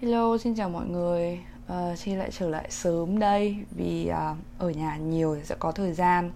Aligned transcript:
Hello, 0.00 0.38
xin 0.38 0.54
chào 0.54 0.70
mọi 0.70 0.86
người. 0.86 1.40
Ờ, 1.66 1.90
uh, 1.92 1.98
Chi 1.98 2.14
lại 2.14 2.30
trở 2.32 2.48
lại 2.48 2.66
sớm 2.70 3.18
đây 3.18 3.56
vì 3.70 4.10
uh, 4.10 4.36
ở 4.58 4.70
nhà 4.70 4.96
nhiều 4.96 5.38
sẽ 5.44 5.54
có 5.58 5.72
thời 5.72 5.92
gian 5.92 6.30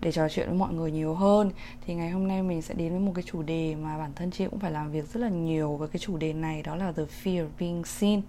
để 0.00 0.12
trò 0.12 0.28
chuyện 0.28 0.48
với 0.48 0.58
mọi 0.58 0.72
người 0.72 0.90
nhiều 0.92 1.14
hơn. 1.14 1.50
Thì 1.86 1.94
ngày 1.94 2.10
hôm 2.10 2.28
nay 2.28 2.42
mình 2.42 2.62
sẽ 2.62 2.74
đến 2.74 2.90
với 2.90 3.00
một 3.00 3.12
cái 3.14 3.24
chủ 3.26 3.42
đề 3.42 3.74
mà 3.74 3.98
bản 3.98 4.10
thân 4.16 4.30
Chi 4.30 4.46
cũng 4.50 4.58
phải 4.58 4.70
làm 4.70 4.90
việc 4.90 5.12
rất 5.12 5.20
là 5.20 5.28
nhiều 5.28 5.76
với 5.76 5.88
cái 5.88 5.98
chủ 5.98 6.16
đề 6.16 6.32
này 6.32 6.62
đó 6.62 6.76
là 6.76 6.92
the 6.92 7.02
fear 7.22 7.44
of 7.44 7.48
being 7.58 7.84
seen. 7.84 8.22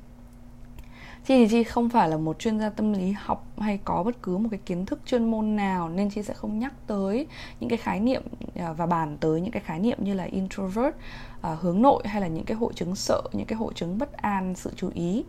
Chi 1.28 1.36
thì 1.38 1.48
Chi 1.48 1.64
không 1.64 1.90
phải 1.90 2.10
là 2.10 2.18
một 2.18 2.40
chuyên 2.40 2.60
gia 2.60 2.70
tâm 2.70 2.94
lý 2.94 3.12
học 3.12 3.48
hay 3.58 3.80
có 3.86 4.04
bất 4.04 4.22
cứ 4.22 4.38
một 4.38 4.48
cái 4.52 4.60
kiến 4.66 4.86
thức 4.86 5.00
chuyên 5.06 5.32
môn 5.32 5.56
nào 5.56 5.90
nên 5.90 6.10
Chi 6.10 6.24
sẽ 6.24 6.34
không 6.34 6.60
nhắc 6.60 6.74
tới 6.88 7.28
những 7.60 7.70
cái 7.70 7.78
khái 7.78 8.00
niệm 8.00 8.24
à, 8.56 8.74
và 8.74 8.86
bàn 8.86 9.18
tới 9.20 9.42
những 9.42 9.52
cái 9.52 9.62
khái 9.66 9.80
niệm 9.80 9.98
như 10.02 10.14
là 10.14 10.24
introvert, 10.24 10.96
à, 11.42 11.58
hướng 11.62 11.82
nội 11.82 12.04
hay 12.06 12.22
là 12.22 12.28
những 12.28 12.46
cái 12.46 12.58
hội 12.58 12.74
chứng 12.76 12.96
sợ, 12.96 13.22
những 13.34 13.46
cái 13.46 13.58
hội 13.58 13.74
chứng 13.76 13.98
bất 13.98 14.14
an, 14.14 14.56
sự 14.56 14.72
chú 14.76 14.90
ý. 14.94 15.24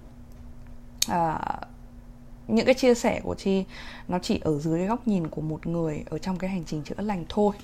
À, 1.08 1.40
những 2.48 2.66
cái 2.66 2.74
chia 2.74 2.94
sẻ 2.94 3.20
của 3.24 3.34
Chi 3.34 3.64
nó 4.08 4.18
chỉ 4.18 4.40
ở 4.44 4.58
dưới 4.58 4.78
cái 4.78 4.86
góc 4.86 5.08
nhìn 5.08 5.26
của 5.26 5.40
một 5.40 5.66
người 5.66 6.04
ở 6.10 6.18
trong 6.18 6.36
cái 6.36 6.50
hành 6.50 6.64
trình 6.64 6.82
chữa 6.82 6.94
lành 6.98 7.24
thôi 7.28 7.54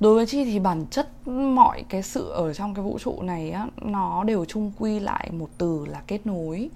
đối 0.00 0.14
với 0.14 0.26
chi 0.26 0.44
thì 0.44 0.58
bản 0.58 0.86
chất 0.90 1.28
mọi 1.28 1.84
cái 1.88 2.02
sự 2.02 2.28
ở 2.28 2.54
trong 2.54 2.74
cái 2.74 2.84
vũ 2.84 2.98
trụ 2.98 3.22
này 3.22 3.50
á 3.50 3.66
nó 3.82 4.24
đều 4.24 4.44
chung 4.44 4.72
quy 4.78 5.00
lại 5.00 5.30
một 5.32 5.48
từ 5.58 5.84
là 5.88 6.02
kết 6.06 6.26
nối 6.26 6.70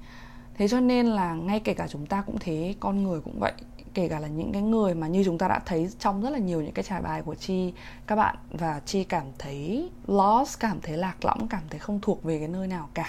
thế 0.59 0.69
cho 0.69 0.81
nên 0.81 1.07
là 1.07 1.35
ngay 1.35 1.61
kể 1.61 1.75
cả 1.75 1.89
chúng 1.89 2.07
ta 2.07 2.23
cũng 2.23 2.37
thế, 2.41 2.75
con 2.81 3.03
người 3.03 3.21
cũng 3.21 3.39
vậy. 3.41 3.53
Kể 3.95 4.09
cả 4.09 4.21
là 4.21 4.29
những 4.29 4.53
cái 4.53 4.63
người 4.63 4.95
mà 4.95 5.09
như 5.09 5.25
chúng 5.25 5.39
ta 5.39 5.49
đã 5.49 5.61
thấy 5.67 5.89
trong 5.99 6.23
rất 6.23 6.31
là 6.31 6.39
nhiều 6.39 6.63
những 6.63 6.73
cái 6.73 6.83
trải 6.83 7.03
bài 7.03 7.23
của 7.23 7.35
chi, 7.35 7.73
các 8.07 8.17
bạn. 8.17 8.37
Và 8.51 8.81
chi 8.87 9.05
cảm 9.05 9.27
thấy 9.39 9.91
lost, 10.07 10.61
cảm 10.61 10.81
thấy 10.81 10.97
lạc 10.97 11.25
lõng, 11.25 11.49
cảm 11.49 11.63
thấy 11.71 11.79
không 11.79 12.01
thuộc 12.01 12.23
về 12.23 12.39
cái 12.39 12.49
nơi 12.49 12.67
nào 12.67 12.89
cả. 12.95 13.09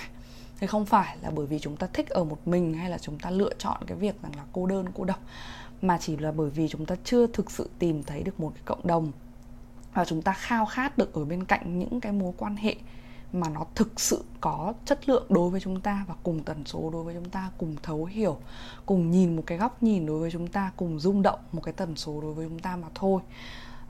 Thì 0.59 0.67
không 0.67 0.85
phải 0.85 1.17
là 1.21 1.31
bởi 1.31 1.45
vì 1.45 1.59
chúng 1.59 1.77
ta 1.77 1.87
thích 1.93 2.09
ở 2.09 2.23
một 2.23 2.47
mình 2.47 2.73
hay 2.73 2.89
là 2.89 2.97
chúng 2.97 3.19
ta 3.19 3.29
lựa 3.29 3.53
chọn 3.57 3.77
cái 3.87 3.97
việc 3.97 4.21
rằng 4.21 4.31
là 4.35 4.43
cô 4.53 4.65
đơn, 4.65 4.85
cô 4.95 5.03
độc, 5.03 5.19
mà 5.81 5.97
chỉ 5.97 6.17
là 6.17 6.31
bởi 6.31 6.49
vì 6.49 6.67
chúng 6.67 6.85
ta 6.85 6.95
chưa 7.03 7.27
thực 7.27 7.51
sự 7.51 7.69
tìm 7.79 8.03
thấy 8.03 8.23
được 8.23 8.39
một 8.39 8.51
cái 8.55 8.63
cộng 8.65 8.87
đồng. 8.87 9.11
Và 9.93 10.05
chúng 10.05 10.21
ta 10.21 10.33
khao 10.33 10.65
khát 10.65 10.97
được 10.97 11.13
ở 11.13 11.25
bên 11.25 11.43
cạnh 11.43 11.79
những 11.79 12.01
cái 12.01 12.11
mối 12.11 12.33
quan 12.37 12.55
hệ 12.55 12.75
mà 13.33 13.49
nó 13.49 13.65
thực 13.75 13.99
sự 13.99 14.23
có 14.41 14.73
chất 14.85 15.09
lượng 15.09 15.25
đối 15.29 15.49
với 15.49 15.59
chúng 15.59 15.81
ta 15.81 16.05
và 16.07 16.15
cùng 16.23 16.43
tần 16.43 16.65
số 16.65 16.89
đối 16.93 17.03
với 17.03 17.15
chúng 17.15 17.29
ta 17.29 17.51
cùng 17.57 17.75
thấu 17.83 18.05
hiểu 18.05 18.37
cùng 18.85 19.11
nhìn 19.11 19.35
một 19.35 19.43
cái 19.45 19.57
góc 19.57 19.83
nhìn 19.83 20.05
đối 20.05 20.19
với 20.19 20.31
chúng 20.31 20.47
ta 20.47 20.71
cùng 20.77 20.99
rung 20.99 21.21
động 21.21 21.39
một 21.51 21.61
cái 21.63 21.73
tần 21.73 21.95
số 21.95 22.21
đối 22.21 22.33
với 22.33 22.47
chúng 22.49 22.59
ta 22.59 22.75
mà 22.75 22.87
thôi. 22.95 23.21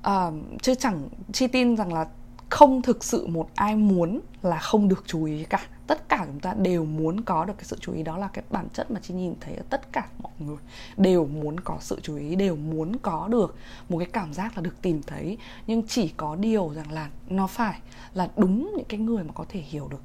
À, 0.01 0.31
chứ 0.61 0.75
chẳng 0.75 1.09
chi 1.33 1.47
tin 1.47 1.77
rằng 1.77 1.93
là 1.93 2.07
không 2.49 2.81
thực 2.81 3.03
sự 3.03 3.27
một 3.27 3.49
ai 3.55 3.75
muốn 3.75 4.19
là 4.41 4.59
không 4.59 4.87
được 4.87 5.03
chú 5.05 5.23
ý 5.23 5.43
cả 5.43 5.67
tất 5.87 6.09
cả 6.09 6.23
chúng 6.25 6.39
ta 6.39 6.53
đều 6.53 6.85
muốn 6.85 7.21
có 7.21 7.45
được 7.45 7.53
cái 7.57 7.65
sự 7.65 7.77
chú 7.81 7.93
ý 7.93 8.03
đó 8.03 8.17
là 8.17 8.27
cái 8.27 8.43
bản 8.49 8.67
chất 8.73 8.91
mà 8.91 8.99
chị 9.03 9.13
nhìn 9.13 9.33
thấy 9.41 9.55
ở 9.55 9.63
tất 9.69 9.91
cả 9.91 10.07
mọi 10.19 10.31
người. 10.39 10.57
Đều 10.97 11.25
muốn 11.25 11.59
có 11.59 11.77
sự 11.81 11.99
chú 12.03 12.15
ý, 12.15 12.35
đều 12.35 12.55
muốn 12.55 12.95
có 13.01 13.27
được 13.27 13.55
một 13.89 13.97
cái 13.97 14.07
cảm 14.13 14.33
giác 14.33 14.55
là 14.55 14.61
được 14.61 14.81
tìm 14.81 15.01
thấy. 15.07 15.37
Nhưng 15.67 15.87
chỉ 15.87 16.13
có 16.17 16.35
điều 16.35 16.73
rằng 16.75 16.91
là 16.91 17.09
nó 17.29 17.47
phải 17.47 17.79
là 18.13 18.29
đúng 18.37 18.73
những 18.77 18.85
cái 18.89 18.99
người 18.99 19.23
mà 19.23 19.33
có 19.33 19.45
thể 19.49 19.59
hiểu 19.59 19.87
được 19.87 20.01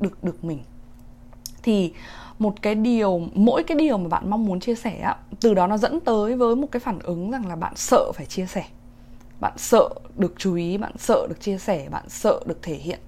được 0.00 0.24
được 0.24 0.44
mình. 0.44 0.58
Thì 1.62 1.92
một 2.38 2.62
cái 2.62 2.74
điều, 2.74 3.22
mỗi 3.34 3.62
cái 3.62 3.78
điều 3.78 3.98
mà 3.98 4.08
bạn 4.08 4.30
mong 4.30 4.44
muốn 4.44 4.60
chia 4.60 4.74
sẻ 4.74 4.98
á, 4.98 5.16
từ 5.40 5.54
đó 5.54 5.66
nó 5.66 5.78
dẫn 5.78 6.00
tới 6.00 6.36
với 6.36 6.56
một 6.56 6.68
cái 6.72 6.80
phản 6.80 6.98
ứng 6.98 7.30
rằng 7.30 7.46
là 7.46 7.56
bạn 7.56 7.72
sợ 7.76 8.12
phải 8.12 8.26
chia 8.26 8.46
sẻ. 8.46 8.64
Bạn 9.40 9.52
sợ 9.56 9.88
được 10.16 10.34
chú 10.38 10.54
ý, 10.54 10.78
bạn 10.78 10.92
sợ 10.98 11.26
được 11.28 11.40
chia 11.40 11.58
sẻ, 11.58 11.88
bạn 11.90 12.08
sợ 12.08 12.40
được 12.46 12.62
thể 12.62 12.74
hiện 12.74 12.98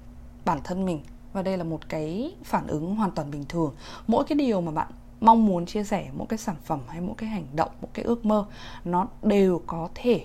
bản 0.45 0.61
thân 0.65 0.85
mình 0.85 1.01
và 1.37 1.43
đây 1.43 1.59
là 1.59 1.65
một 1.65 1.89
cái 1.89 2.35
phản 2.45 2.67
ứng 2.67 2.97
hoàn 2.97 3.11
toàn 3.11 3.31
bình 3.31 3.45
thường. 3.49 3.75
Mỗi 4.07 4.25
cái 4.25 4.37
điều 4.37 4.61
mà 4.61 4.73
bạn 4.73 4.89
mong 5.21 5.47
muốn 5.47 5.67
chia 5.67 5.85
sẻ 5.85 6.09
mỗi 6.17 6.27
cái 6.27 6.39
sản 6.39 6.57
phẩm 6.65 6.81
hay 6.89 7.01
mỗi 7.01 7.15
cái 7.19 7.29
hành 7.29 7.47
động 7.55 7.71
mỗi 7.81 7.91
cái 7.95 8.05
ước 8.05 8.27
mơ 8.27 8.47
nó 8.85 9.07
đều 9.23 9.63
có 9.67 9.89
thể 9.95 10.25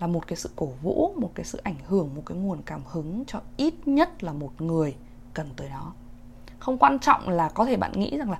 là 0.00 0.06
một 0.06 0.26
cái 0.26 0.36
sự 0.36 0.50
cổ 0.56 0.66
vũ 0.82 1.14
một 1.16 1.30
cái 1.34 1.44
sự 1.44 1.60
ảnh 1.64 1.76
hưởng 1.86 2.14
một 2.14 2.22
cái 2.26 2.38
nguồn 2.38 2.62
cảm 2.62 2.80
hứng 2.86 3.24
cho 3.26 3.40
ít 3.56 3.74
nhất 3.88 4.24
là 4.24 4.32
một 4.32 4.60
người 4.60 4.96
cần 5.34 5.48
tới 5.56 5.68
nó 5.68 5.92
không 6.58 6.78
quan 6.78 6.98
trọng 6.98 7.28
là 7.28 7.48
có 7.48 7.64
thể 7.64 7.76
bạn 7.76 7.92
nghĩ 7.94 8.18
rằng 8.18 8.30
là 8.30 8.38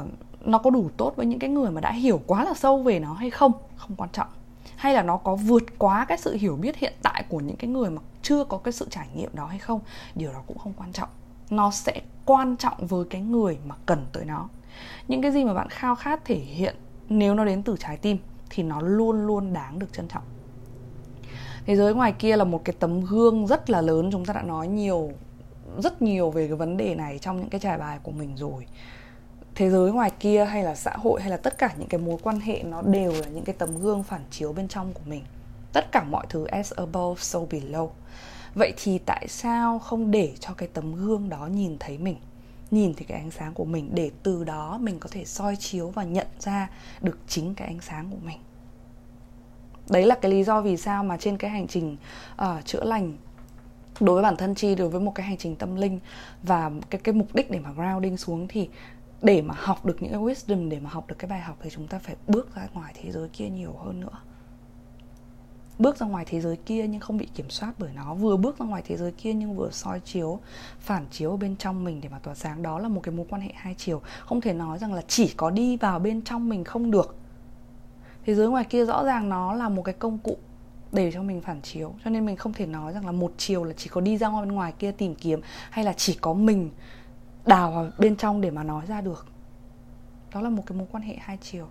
uh, 0.00 0.08
nó 0.40 0.58
có 0.58 0.70
đủ 0.70 0.90
tốt 0.96 1.12
với 1.16 1.26
những 1.26 1.38
cái 1.38 1.50
người 1.50 1.70
mà 1.70 1.80
đã 1.80 1.92
hiểu 1.92 2.20
quá 2.26 2.44
là 2.44 2.54
sâu 2.54 2.82
về 2.82 3.00
nó 3.00 3.12
hay 3.12 3.30
không. 3.30 3.52
Không 3.76 3.96
quan 3.96 4.10
trọng. 4.12 4.28
Hay 4.76 4.94
là 4.94 5.02
nó 5.02 5.16
có 5.16 5.34
vượt 5.34 5.62
quá 5.78 6.04
cái 6.04 6.18
sự 6.18 6.36
hiểu 6.36 6.56
biết 6.56 6.76
hiện 6.76 6.92
tại 7.02 7.24
của 7.28 7.40
những 7.40 7.56
cái 7.56 7.70
người 7.70 7.90
mà 7.90 8.02
chưa 8.22 8.44
có 8.44 8.58
cái 8.58 8.72
sự 8.72 8.86
trải 8.90 9.08
nghiệm 9.14 9.30
đó 9.34 9.46
hay 9.46 9.58
không. 9.58 9.80
Điều 10.14 10.32
đó 10.32 10.42
cũng 10.46 10.58
không 10.58 10.72
quan 10.76 10.92
trọng 10.92 11.08
nó 11.52 11.70
sẽ 11.70 12.00
quan 12.24 12.56
trọng 12.56 12.86
với 12.86 13.04
cái 13.10 13.20
người 13.20 13.58
mà 13.66 13.74
cần 13.86 14.06
tới 14.12 14.24
nó. 14.24 14.48
Những 15.08 15.22
cái 15.22 15.32
gì 15.32 15.44
mà 15.44 15.54
bạn 15.54 15.68
khao 15.70 15.94
khát 15.94 16.24
thể 16.24 16.34
hiện 16.34 16.76
nếu 17.08 17.34
nó 17.34 17.44
đến 17.44 17.62
từ 17.62 17.76
trái 17.78 17.96
tim 17.96 18.18
thì 18.50 18.62
nó 18.62 18.80
luôn 18.80 19.26
luôn 19.26 19.52
đáng 19.52 19.78
được 19.78 19.92
trân 19.92 20.08
trọng. 20.08 20.22
Thế 21.66 21.76
giới 21.76 21.94
ngoài 21.94 22.12
kia 22.12 22.36
là 22.36 22.44
một 22.44 22.64
cái 22.64 22.76
tấm 22.78 23.00
gương 23.00 23.46
rất 23.46 23.70
là 23.70 23.80
lớn, 23.80 24.08
chúng 24.12 24.24
ta 24.24 24.34
đã 24.34 24.42
nói 24.42 24.68
nhiều, 24.68 25.10
rất 25.82 26.02
nhiều 26.02 26.30
về 26.30 26.46
cái 26.46 26.56
vấn 26.56 26.76
đề 26.76 26.94
này 26.94 27.18
trong 27.18 27.36
những 27.36 27.48
cái 27.48 27.60
trải 27.60 27.78
bài 27.78 27.98
của 28.02 28.12
mình 28.12 28.36
rồi. 28.36 28.66
Thế 29.54 29.70
giới 29.70 29.92
ngoài 29.92 30.10
kia 30.20 30.44
hay 30.44 30.62
là 30.62 30.74
xã 30.74 30.96
hội 30.96 31.20
hay 31.20 31.30
là 31.30 31.36
tất 31.36 31.58
cả 31.58 31.70
những 31.78 31.88
cái 31.88 32.00
mối 32.00 32.18
quan 32.22 32.40
hệ 32.40 32.62
nó 32.62 32.82
đều 32.82 33.12
là 33.12 33.26
những 33.26 33.44
cái 33.44 33.54
tấm 33.58 33.80
gương 33.80 34.02
phản 34.02 34.20
chiếu 34.30 34.52
bên 34.52 34.68
trong 34.68 34.92
của 34.92 35.00
mình. 35.06 35.22
Tất 35.72 35.92
cả 35.92 36.04
mọi 36.04 36.26
thứ 36.28 36.44
as 36.44 36.72
above, 36.72 37.22
so 37.22 37.38
below 37.38 37.88
vậy 38.54 38.72
thì 38.76 38.98
tại 38.98 39.28
sao 39.28 39.78
không 39.78 40.10
để 40.10 40.34
cho 40.40 40.54
cái 40.54 40.68
tấm 40.72 40.94
gương 40.94 41.28
đó 41.28 41.46
nhìn 41.46 41.76
thấy 41.80 41.98
mình 41.98 42.16
nhìn 42.70 42.94
thấy 42.94 43.04
cái 43.04 43.18
ánh 43.18 43.30
sáng 43.30 43.54
của 43.54 43.64
mình 43.64 43.90
để 43.94 44.10
từ 44.22 44.44
đó 44.44 44.78
mình 44.80 44.98
có 44.98 45.08
thể 45.12 45.24
soi 45.24 45.56
chiếu 45.56 45.88
và 45.90 46.04
nhận 46.04 46.26
ra 46.38 46.70
được 47.00 47.18
chính 47.28 47.54
cái 47.54 47.68
ánh 47.68 47.80
sáng 47.80 48.10
của 48.10 48.18
mình? 48.24 48.38
Đấy 49.90 50.06
là 50.06 50.14
cái 50.14 50.30
lý 50.30 50.44
do 50.44 50.60
vì 50.60 50.76
sao 50.76 51.04
mà 51.04 51.16
trên 51.16 51.36
cái 51.36 51.50
hành 51.50 51.68
trình 51.68 51.96
uh, 52.42 52.64
chữa 52.64 52.84
lành 52.84 53.16
đối 54.00 54.14
với 54.14 54.22
bản 54.22 54.36
thân 54.36 54.54
chi 54.54 54.74
đối 54.74 54.88
với 54.88 55.00
một 55.00 55.12
cái 55.14 55.26
hành 55.26 55.36
trình 55.36 55.56
tâm 55.56 55.76
linh 55.76 56.00
và 56.42 56.70
cái 56.90 57.00
cái 57.04 57.14
mục 57.14 57.34
đích 57.34 57.50
để 57.50 57.58
mà 57.58 57.72
grounding 57.72 58.16
xuống 58.16 58.48
thì 58.48 58.68
để 59.22 59.42
mà 59.42 59.54
học 59.58 59.84
được 59.84 59.96
những 60.02 60.12
cái 60.12 60.20
wisdom 60.20 60.68
để 60.68 60.80
mà 60.80 60.90
học 60.90 61.08
được 61.08 61.16
cái 61.18 61.28
bài 61.30 61.40
học 61.40 61.56
thì 61.62 61.70
chúng 61.70 61.86
ta 61.86 61.98
phải 61.98 62.16
bước 62.28 62.54
ra 62.54 62.68
ngoài 62.74 62.94
thế 63.02 63.12
giới 63.12 63.28
kia 63.28 63.48
nhiều 63.48 63.74
hơn 63.84 64.00
nữa 64.00 64.18
bước 65.78 65.96
ra 65.96 66.06
ngoài 66.06 66.24
thế 66.28 66.40
giới 66.40 66.56
kia 66.56 66.86
nhưng 66.86 67.00
không 67.00 67.16
bị 67.16 67.28
kiểm 67.34 67.50
soát 67.50 67.72
bởi 67.78 67.90
nó. 67.94 68.14
Vừa 68.14 68.36
bước 68.36 68.58
ra 68.58 68.66
ngoài 68.66 68.82
thế 68.86 68.96
giới 68.96 69.12
kia 69.12 69.32
nhưng 69.32 69.56
vừa 69.56 69.70
soi 69.70 70.00
chiếu, 70.00 70.38
phản 70.80 71.06
chiếu 71.10 71.36
bên 71.36 71.56
trong 71.56 71.84
mình 71.84 72.00
để 72.00 72.08
mà 72.08 72.18
tỏa 72.18 72.34
sáng. 72.34 72.62
Đó 72.62 72.78
là 72.78 72.88
một 72.88 73.00
cái 73.02 73.14
mối 73.14 73.26
quan 73.30 73.42
hệ 73.42 73.50
hai 73.54 73.74
chiều. 73.78 74.02
Không 74.20 74.40
thể 74.40 74.52
nói 74.52 74.78
rằng 74.78 74.94
là 74.94 75.02
chỉ 75.08 75.34
có 75.36 75.50
đi 75.50 75.76
vào 75.76 75.98
bên 75.98 76.22
trong 76.22 76.48
mình 76.48 76.64
không 76.64 76.90
được. 76.90 77.16
Thế 78.26 78.34
giới 78.34 78.48
ngoài 78.48 78.64
kia 78.64 78.86
rõ 78.86 79.04
ràng 79.04 79.28
nó 79.28 79.54
là 79.54 79.68
một 79.68 79.82
cái 79.82 79.94
công 79.94 80.18
cụ 80.18 80.36
để 80.92 81.12
cho 81.12 81.22
mình 81.22 81.40
phản 81.40 81.62
chiếu. 81.62 81.94
Cho 82.04 82.10
nên 82.10 82.26
mình 82.26 82.36
không 82.36 82.52
thể 82.52 82.66
nói 82.66 82.92
rằng 82.92 83.06
là 83.06 83.12
một 83.12 83.32
chiều 83.36 83.64
là 83.64 83.72
chỉ 83.76 83.88
có 83.88 84.00
đi 84.00 84.18
ra 84.18 84.28
ngoài 84.28 84.46
bên 84.46 84.54
ngoài 84.54 84.72
kia 84.78 84.92
tìm 84.92 85.14
kiếm 85.14 85.40
hay 85.70 85.84
là 85.84 85.92
chỉ 85.92 86.18
có 86.20 86.32
mình 86.32 86.70
đào 87.46 87.70
vào 87.70 87.90
bên 87.98 88.16
trong 88.16 88.40
để 88.40 88.50
mà 88.50 88.62
nói 88.62 88.86
ra 88.86 89.00
được. 89.00 89.26
Đó 90.34 90.40
là 90.40 90.48
một 90.50 90.62
cái 90.66 90.78
mối 90.78 90.86
quan 90.92 91.02
hệ 91.02 91.16
hai 91.20 91.38
chiều 91.42 91.66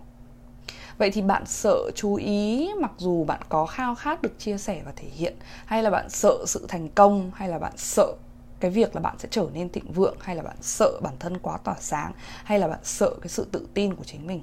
vậy 1.02 1.10
thì 1.10 1.22
bạn 1.22 1.46
sợ 1.46 1.90
chú 1.94 2.14
ý, 2.14 2.70
mặc 2.80 2.92
dù 2.98 3.24
bạn 3.24 3.40
có 3.48 3.66
khao 3.66 3.94
khát 3.94 4.22
được 4.22 4.38
chia 4.38 4.58
sẻ 4.58 4.82
và 4.84 4.92
thể 4.96 5.08
hiện, 5.08 5.34
hay 5.66 5.82
là 5.82 5.90
bạn 5.90 6.10
sợ 6.10 6.44
sự 6.46 6.66
thành 6.68 6.88
công, 6.88 7.30
hay 7.34 7.48
là 7.48 7.58
bạn 7.58 7.72
sợ 7.76 8.12
cái 8.60 8.70
việc 8.70 8.94
là 8.94 9.00
bạn 9.00 9.18
sẽ 9.18 9.28
trở 9.30 9.46
nên 9.52 9.68
thịnh 9.68 9.92
vượng, 9.92 10.16
hay 10.20 10.36
là 10.36 10.42
bạn 10.42 10.56
sợ 10.60 11.00
bản 11.02 11.14
thân 11.18 11.38
quá 11.38 11.58
tỏa 11.58 11.74
sáng, 11.80 12.12
hay 12.44 12.58
là 12.58 12.68
bạn 12.68 12.78
sợ 12.82 13.14
cái 13.20 13.28
sự 13.28 13.46
tự 13.52 13.68
tin 13.74 13.94
của 13.94 14.04
chính 14.04 14.26
mình, 14.26 14.42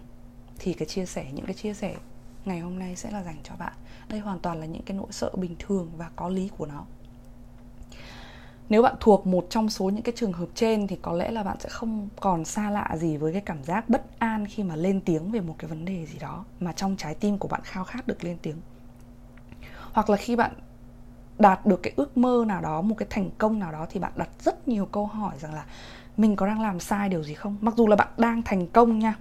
thì 0.59 0.73
cái 0.73 0.87
chia 0.87 1.05
sẻ, 1.05 1.25
những 1.33 1.45
cái 1.45 1.55
chia 1.55 1.73
sẻ 1.73 1.95
ngày 2.45 2.59
hôm 2.59 2.79
nay 2.79 2.95
sẽ 2.95 3.11
là 3.11 3.23
dành 3.23 3.37
cho 3.43 3.55
bạn. 3.55 3.73
Đây 4.07 4.19
hoàn 4.19 4.39
toàn 4.39 4.59
là 4.59 4.65
những 4.65 4.83
cái 4.83 4.97
nỗi 4.97 5.11
sợ 5.11 5.29
bình 5.35 5.55
thường 5.59 5.91
và 5.97 6.09
có 6.15 6.29
lý 6.29 6.49
của 6.57 6.65
nó 6.65 6.85
nếu 8.69 8.83
bạn 8.83 8.95
thuộc 8.99 9.27
một 9.27 9.47
trong 9.49 9.69
số 9.69 9.89
những 9.89 10.03
cái 10.03 10.13
trường 10.17 10.33
hợp 10.33 10.49
trên 10.55 10.87
thì 10.87 10.95
có 11.01 11.13
lẽ 11.13 11.31
là 11.31 11.43
bạn 11.43 11.57
sẽ 11.59 11.69
không 11.69 12.09
còn 12.19 12.45
xa 12.45 12.69
lạ 12.69 12.97
gì 12.97 13.17
với 13.17 13.33
cái 13.33 13.41
cảm 13.41 13.63
giác 13.63 13.89
bất 13.89 14.19
an 14.19 14.45
khi 14.49 14.63
mà 14.63 14.75
lên 14.75 15.01
tiếng 15.01 15.31
về 15.31 15.41
một 15.41 15.55
cái 15.57 15.69
vấn 15.69 15.85
đề 15.85 16.05
gì 16.05 16.19
đó 16.19 16.45
mà 16.59 16.71
trong 16.71 16.95
trái 16.97 17.15
tim 17.15 17.37
của 17.37 17.47
bạn 17.47 17.61
khao 17.63 17.83
khát 17.83 18.07
được 18.07 18.23
lên 18.23 18.37
tiếng. 18.41 18.57
Hoặc 19.93 20.09
là 20.09 20.17
khi 20.17 20.35
bạn 20.35 20.51
đạt 21.39 21.65
được 21.65 21.83
cái 21.83 21.93
ước 21.95 22.17
mơ 22.17 22.45
nào 22.47 22.61
đó, 22.61 22.81
một 22.81 22.95
cái 22.97 23.07
thành 23.09 23.29
công 23.37 23.59
nào 23.59 23.71
đó 23.71 23.87
thì 23.89 23.99
bạn 23.99 24.11
đặt 24.15 24.29
rất 24.39 24.67
nhiều 24.67 24.85
câu 24.85 25.05
hỏi 25.05 25.35
rằng 25.39 25.53
là 25.53 25.65
mình 26.17 26.35
có 26.35 26.47
đang 26.47 26.61
làm 26.61 26.79
sai 26.79 27.09
điều 27.09 27.23
gì 27.23 27.33
không? 27.33 27.57
Mặc 27.61 27.73
dù 27.77 27.87
là 27.87 27.95
bạn 27.95 28.07
đang 28.17 28.41
thành 28.41 28.67
công 28.67 28.99
nha 28.99 29.15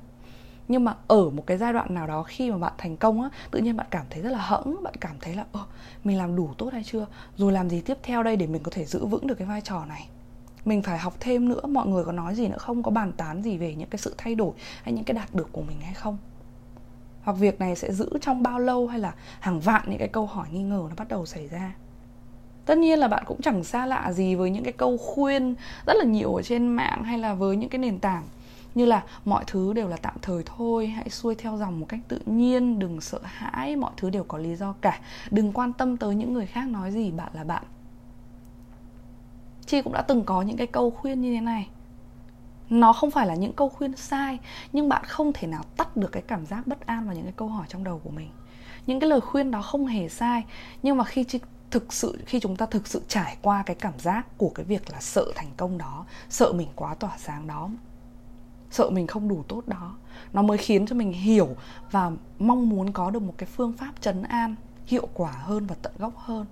nhưng 0.68 0.84
mà 0.84 0.94
ở 1.08 1.30
một 1.30 1.46
cái 1.46 1.58
giai 1.58 1.72
đoạn 1.72 1.94
nào 1.94 2.06
đó 2.06 2.22
khi 2.22 2.50
mà 2.50 2.58
bạn 2.58 2.72
thành 2.78 2.96
công 2.96 3.22
á, 3.22 3.28
tự 3.50 3.58
nhiên 3.58 3.76
bạn 3.76 3.86
cảm 3.90 4.06
thấy 4.10 4.22
rất 4.22 4.30
là 4.30 4.38
hẫng, 4.38 4.82
bạn 4.82 4.94
cảm 5.00 5.16
thấy 5.20 5.34
là, 5.34 5.44
ơ, 5.52 5.60
mình 6.04 6.18
làm 6.18 6.36
đủ 6.36 6.50
tốt 6.58 6.72
hay 6.72 6.84
chưa? 6.84 7.06
Rồi 7.36 7.52
làm 7.52 7.70
gì 7.70 7.80
tiếp 7.80 7.98
theo 8.02 8.22
đây 8.22 8.36
để 8.36 8.46
mình 8.46 8.62
có 8.62 8.70
thể 8.74 8.84
giữ 8.84 9.06
vững 9.06 9.26
được 9.26 9.34
cái 9.34 9.48
vai 9.48 9.60
trò 9.60 9.84
này? 9.84 10.08
Mình 10.64 10.82
phải 10.82 10.98
học 10.98 11.14
thêm 11.20 11.48
nữa, 11.48 11.60
mọi 11.66 11.86
người 11.86 12.04
có 12.04 12.12
nói 12.12 12.34
gì 12.34 12.48
nữa 12.48 12.58
không? 12.58 12.82
Có 12.82 12.90
bàn 12.90 13.12
tán 13.12 13.42
gì 13.42 13.58
về 13.58 13.74
những 13.74 13.88
cái 13.88 13.98
sự 13.98 14.14
thay 14.18 14.34
đổi 14.34 14.52
hay 14.82 14.92
những 14.92 15.04
cái 15.04 15.14
đạt 15.14 15.34
được 15.34 15.48
của 15.52 15.62
mình 15.62 15.80
hay 15.80 15.94
không? 15.94 16.18
Hoặc 17.22 17.32
việc 17.32 17.60
này 17.60 17.76
sẽ 17.76 17.92
giữ 17.92 18.08
trong 18.20 18.42
bao 18.42 18.58
lâu 18.58 18.86
hay 18.86 18.98
là 18.98 19.14
hàng 19.40 19.60
vạn 19.60 19.82
những 19.86 19.98
cái 19.98 20.08
câu 20.08 20.26
hỏi 20.26 20.48
nghi 20.52 20.62
ngờ 20.62 20.86
nó 20.88 20.94
bắt 20.96 21.08
đầu 21.08 21.26
xảy 21.26 21.48
ra? 21.48 21.74
Tất 22.64 22.78
nhiên 22.78 22.98
là 22.98 23.08
bạn 23.08 23.24
cũng 23.26 23.40
chẳng 23.42 23.64
xa 23.64 23.86
lạ 23.86 24.12
gì 24.12 24.34
với 24.34 24.50
những 24.50 24.64
cái 24.64 24.72
câu 24.72 24.96
khuyên 24.96 25.54
rất 25.86 25.96
là 25.96 26.04
nhiều 26.04 26.34
ở 26.34 26.42
trên 26.42 26.68
mạng 26.68 27.04
hay 27.04 27.18
là 27.18 27.34
với 27.34 27.56
những 27.56 27.68
cái 27.70 27.78
nền 27.78 27.98
tảng 27.98 28.22
như 28.74 28.84
là 28.84 29.02
mọi 29.24 29.44
thứ 29.46 29.72
đều 29.72 29.88
là 29.88 29.96
tạm 29.96 30.14
thời 30.22 30.42
thôi, 30.46 30.86
hãy 30.86 31.10
xuôi 31.10 31.34
theo 31.34 31.56
dòng 31.56 31.80
một 31.80 31.86
cách 31.88 32.00
tự 32.08 32.20
nhiên, 32.26 32.78
đừng 32.78 33.00
sợ 33.00 33.18
hãi, 33.22 33.76
mọi 33.76 33.92
thứ 33.96 34.10
đều 34.10 34.24
có 34.24 34.38
lý 34.38 34.56
do 34.56 34.74
cả. 34.80 35.00
Đừng 35.30 35.52
quan 35.52 35.72
tâm 35.72 35.96
tới 35.96 36.14
những 36.14 36.32
người 36.32 36.46
khác 36.46 36.68
nói 36.68 36.90
gì, 36.90 37.10
bạn 37.10 37.30
là 37.32 37.44
bạn. 37.44 37.62
Chi 39.66 39.82
cũng 39.82 39.92
đã 39.92 40.02
từng 40.02 40.24
có 40.24 40.42
những 40.42 40.56
cái 40.56 40.66
câu 40.66 40.90
khuyên 40.90 41.20
như 41.20 41.34
thế 41.34 41.40
này. 41.40 41.68
Nó 42.70 42.92
không 42.92 43.10
phải 43.10 43.26
là 43.26 43.34
những 43.34 43.52
câu 43.52 43.68
khuyên 43.68 43.96
sai, 43.96 44.38
nhưng 44.72 44.88
bạn 44.88 45.04
không 45.04 45.32
thể 45.32 45.48
nào 45.48 45.62
tắt 45.76 45.96
được 45.96 46.12
cái 46.12 46.22
cảm 46.22 46.46
giác 46.46 46.66
bất 46.66 46.86
an 46.86 47.08
và 47.08 47.14
những 47.14 47.24
cái 47.24 47.34
câu 47.36 47.48
hỏi 47.48 47.66
trong 47.68 47.84
đầu 47.84 48.00
của 48.04 48.10
mình. 48.10 48.30
Những 48.86 49.00
cái 49.00 49.10
lời 49.10 49.20
khuyên 49.20 49.50
đó 49.50 49.62
không 49.62 49.86
hề 49.86 50.08
sai, 50.08 50.44
nhưng 50.82 50.96
mà 50.96 51.04
khi 51.04 51.24
thực 51.70 51.92
sự, 51.92 52.18
khi 52.26 52.40
chúng 52.40 52.56
ta 52.56 52.66
thực 52.66 52.86
sự 52.86 53.02
trải 53.08 53.36
qua 53.42 53.62
cái 53.66 53.76
cảm 53.76 53.98
giác 53.98 54.38
của 54.38 54.50
cái 54.54 54.64
việc 54.64 54.90
là 54.90 55.00
sợ 55.00 55.24
thành 55.34 55.50
công 55.56 55.78
đó, 55.78 56.06
sợ 56.28 56.52
mình 56.52 56.68
quá 56.74 56.94
tỏa 56.94 57.18
sáng 57.18 57.46
đó 57.46 57.70
sợ 58.70 58.90
mình 58.90 59.06
không 59.06 59.28
đủ 59.28 59.42
tốt 59.48 59.62
đó. 59.66 59.94
Nó 60.32 60.42
mới 60.42 60.58
khiến 60.58 60.86
cho 60.86 60.96
mình 60.96 61.12
hiểu 61.12 61.48
và 61.90 62.10
mong 62.38 62.68
muốn 62.68 62.92
có 62.92 63.10
được 63.10 63.22
một 63.22 63.34
cái 63.38 63.48
phương 63.56 63.72
pháp 63.72 63.92
trấn 64.00 64.22
an 64.22 64.54
hiệu 64.86 65.08
quả 65.14 65.30
hơn 65.30 65.66
và 65.66 65.76
tận 65.82 65.92
gốc 65.98 66.12
hơn. 66.16 66.46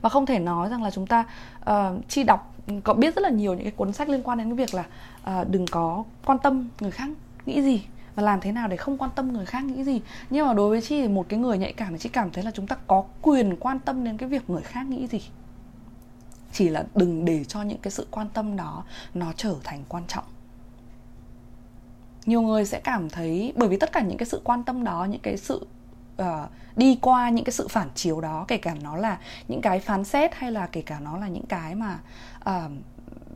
Và 0.00 0.08
không 0.08 0.26
thể 0.26 0.38
nói 0.38 0.68
rằng 0.68 0.82
là 0.82 0.90
chúng 0.90 1.06
ta 1.06 1.24
uh, 1.70 2.08
chi 2.08 2.24
đọc 2.24 2.54
ừ, 2.66 2.74
có 2.84 2.94
biết 2.94 3.14
rất 3.14 3.22
là 3.22 3.30
nhiều 3.30 3.54
những 3.54 3.62
cái 3.62 3.72
cuốn 3.72 3.92
sách 3.92 4.08
liên 4.08 4.22
quan 4.22 4.38
đến 4.38 4.46
cái 4.48 4.56
việc 4.66 4.74
là 4.74 4.84
uh, 5.40 5.48
đừng 5.50 5.66
có 5.66 6.04
quan 6.24 6.38
tâm 6.38 6.68
người 6.80 6.90
khác 6.90 7.08
nghĩ 7.46 7.62
gì 7.62 7.84
và 8.14 8.22
làm 8.22 8.40
thế 8.40 8.52
nào 8.52 8.68
để 8.68 8.76
không 8.76 8.98
quan 8.98 9.10
tâm 9.14 9.32
người 9.32 9.46
khác 9.46 9.64
nghĩ 9.64 9.84
gì. 9.84 10.00
Nhưng 10.30 10.46
mà 10.46 10.54
đối 10.54 10.70
với 10.70 10.80
chi 10.80 11.02
thì 11.02 11.08
một 11.08 11.26
cái 11.28 11.38
người 11.38 11.58
nhạy 11.58 11.72
cảm 11.72 11.92
thì 11.92 11.98
chị 11.98 12.08
cảm 12.08 12.30
thấy 12.30 12.44
là 12.44 12.50
chúng 12.50 12.66
ta 12.66 12.76
có 12.86 13.04
quyền 13.22 13.56
quan 13.56 13.78
tâm 13.78 14.04
đến 14.04 14.16
cái 14.16 14.28
việc 14.28 14.50
người 14.50 14.62
khác 14.62 14.86
nghĩ 14.86 15.06
gì. 15.06 15.20
Chỉ 16.52 16.68
là 16.68 16.84
đừng 16.94 17.24
để 17.24 17.44
cho 17.44 17.62
những 17.62 17.78
cái 17.78 17.90
sự 17.90 18.06
quan 18.10 18.28
tâm 18.28 18.56
đó 18.56 18.84
nó 19.14 19.32
trở 19.36 19.54
thành 19.64 19.84
quan 19.88 20.02
trọng 20.08 20.24
nhiều 22.30 22.42
người 22.42 22.64
sẽ 22.64 22.80
cảm 22.80 23.10
thấy 23.10 23.52
bởi 23.56 23.68
vì 23.68 23.76
tất 23.76 23.92
cả 23.92 24.00
những 24.00 24.18
cái 24.18 24.26
sự 24.26 24.40
quan 24.44 24.62
tâm 24.62 24.84
đó 24.84 25.04
những 25.10 25.20
cái 25.20 25.36
sự 25.36 25.66
uh, 26.22 26.26
đi 26.76 26.98
qua 27.02 27.30
những 27.30 27.44
cái 27.44 27.52
sự 27.52 27.68
phản 27.68 27.88
chiếu 27.94 28.20
đó 28.20 28.44
kể 28.48 28.56
cả 28.56 28.74
nó 28.82 28.96
là 28.96 29.18
những 29.48 29.60
cái 29.60 29.80
phán 29.80 30.04
xét 30.04 30.34
hay 30.34 30.52
là 30.52 30.66
kể 30.66 30.82
cả 30.82 31.00
nó 31.00 31.16
là 31.16 31.28
những 31.28 31.46
cái 31.46 31.74
mà 31.74 31.98
uh, 32.50 32.70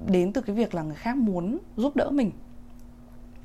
đến 0.06 0.32
từ 0.32 0.40
cái 0.40 0.56
việc 0.56 0.74
là 0.74 0.82
người 0.82 0.94
khác 0.94 1.16
muốn 1.16 1.58
giúp 1.76 1.96
đỡ 1.96 2.10
mình. 2.10 2.30